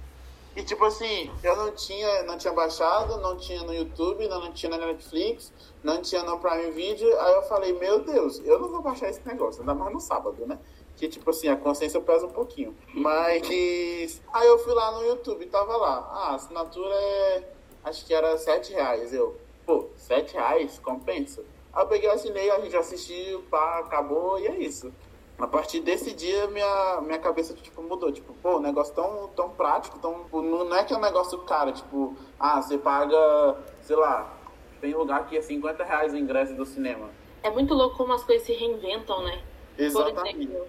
[0.54, 4.52] e tipo assim, eu não tinha, não tinha baixado, não tinha no YouTube, não, não
[4.52, 5.52] tinha na Netflix,
[5.82, 7.08] não tinha no Prime Video.
[7.20, 10.46] Aí eu falei, meu Deus, eu não vou baixar esse negócio, ainda mais no sábado,
[10.46, 10.58] né?
[10.96, 12.74] Que tipo assim, a consciência pesa um pouquinho.
[12.94, 16.08] Mas aí eu fui lá no YouTube, tava lá.
[16.10, 17.52] Ah, a assinatura é.
[17.84, 19.12] Acho que era 7 reais.
[19.12, 19.36] Eu,
[19.66, 21.42] pô, 7 reais, compensa.
[21.72, 24.92] Aí eu peguei, assinei, a gente assistiu, pá, acabou, e é isso.
[25.38, 28.10] A partir desse dia, minha, minha cabeça, tipo, mudou.
[28.10, 30.24] Tipo, pô, um negócio tão, tão prático, tão...
[30.32, 32.16] Não é que é um negócio caro, tipo...
[32.40, 34.32] Ah, você paga, sei lá...
[34.78, 37.08] Tem lugar que é 50 reais o ingresso do cinema.
[37.42, 39.42] É muito louco como as coisas se reinventam, né?
[39.78, 40.46] Exatamente.
[40.46, 40.66] Por exemplo,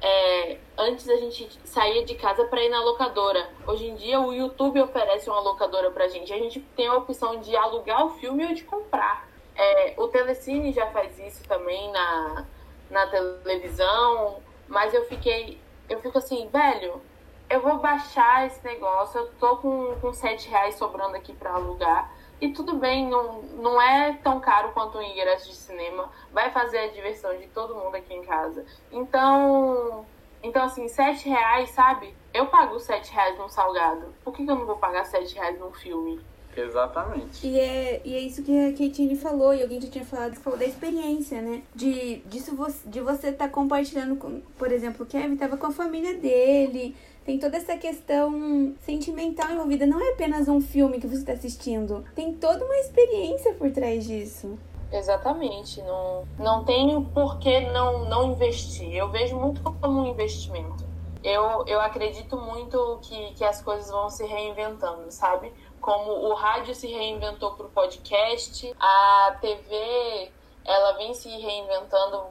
[0.00, 3.48] é, antes a gente saía de casa para ir na locadora.
[3.66, 6.32] Hoje em dia o YouTube oferece uma locadora pra gente.
[6.32, 9.26] A gente tem a opção de alugar o filme ou de comprar.
[9.56, 12.46] É, o Telecine já faz isso também na,
[12.90, 15.58] na televisão, mas eu fiquei.
[15.88, 17.00] Eu fico assim, velho,
[17.48, 22.13] eu vou baixar esse negócio, eu tô com, com 7 reais sobrando aqui para alugar.
[22.44, 26.10] E tudo bem, não, não é tão caro quanto um ingresso de cinema.
[26.30, 28.66] Vai fazer a diversão de todo mundo aqui em casa.
[28.92, 30.04] Então,
[30.42, 32.14] então assim, sete reais, sabe?
[32.34, 34.14] Eu pago sete reais num salgado.
[34.22, 36.20] Por que, que eu não vou pagar sete reais num filme?
[36.54, 37.46] Exatamente.
[37.46, 40.58] E é, e é isso que a Keitine falou, e alguém já tinha falado, falou
[40.58, 41.62] da experiência, né?
[41.74, 45.72] De, disso, de você estar tá compartilhando com, por exemplo, o Kevin tava com a
[45.72, 49.86] família dele, tem toda essa questão sentimental envolvida.
[49.86, 52.04] Não é apenas um filme que você está assistindo.
[52.14, 54.58] Tem toda uma experiência por trás disso.
[54.92, 55.80] Exatamente.
[55.82, 58.94] Não, não tenho por que não, não investir.
[58.94, 60.84] Eu vejo muito como um investimento.
[61.22, 65.50] Eu, eu acredito muito que, que as coisas vão se reinventando, sabe?
[65.80, 70.30] Como o rádio se reinventou para o podcast, a TV
[70.66, 72.24] ela vem se reinventando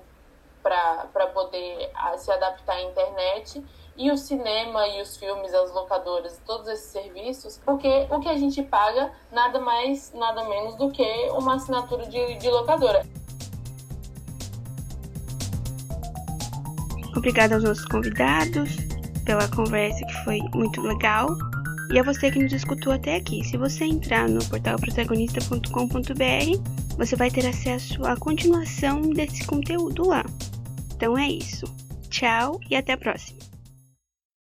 [0.61, 3.63] para poder se adaptar à internet
[3.97, 8.37] e o cinema e os filmes, as locadoras, todos esses serviços, porque o que a
[8.37, 13.05] gente paga nada mais, nada menos do que uma assinatura de, de locadora.
[17.15, 18.75] Obrigada aos nossos convidados
[19.25, 21.27] pela conversa que foi muito legal.
[21.91, 23.43] E a você que nos escutou até aqui.
[23.43, 30.25] Se você entrar no portal protagonista.com.br, você vai ter acesso à continuação desse conteúdo lá.
[30.95, 31.65] Então é isso.
[32.09, 33.53] Tchau e até a próxima.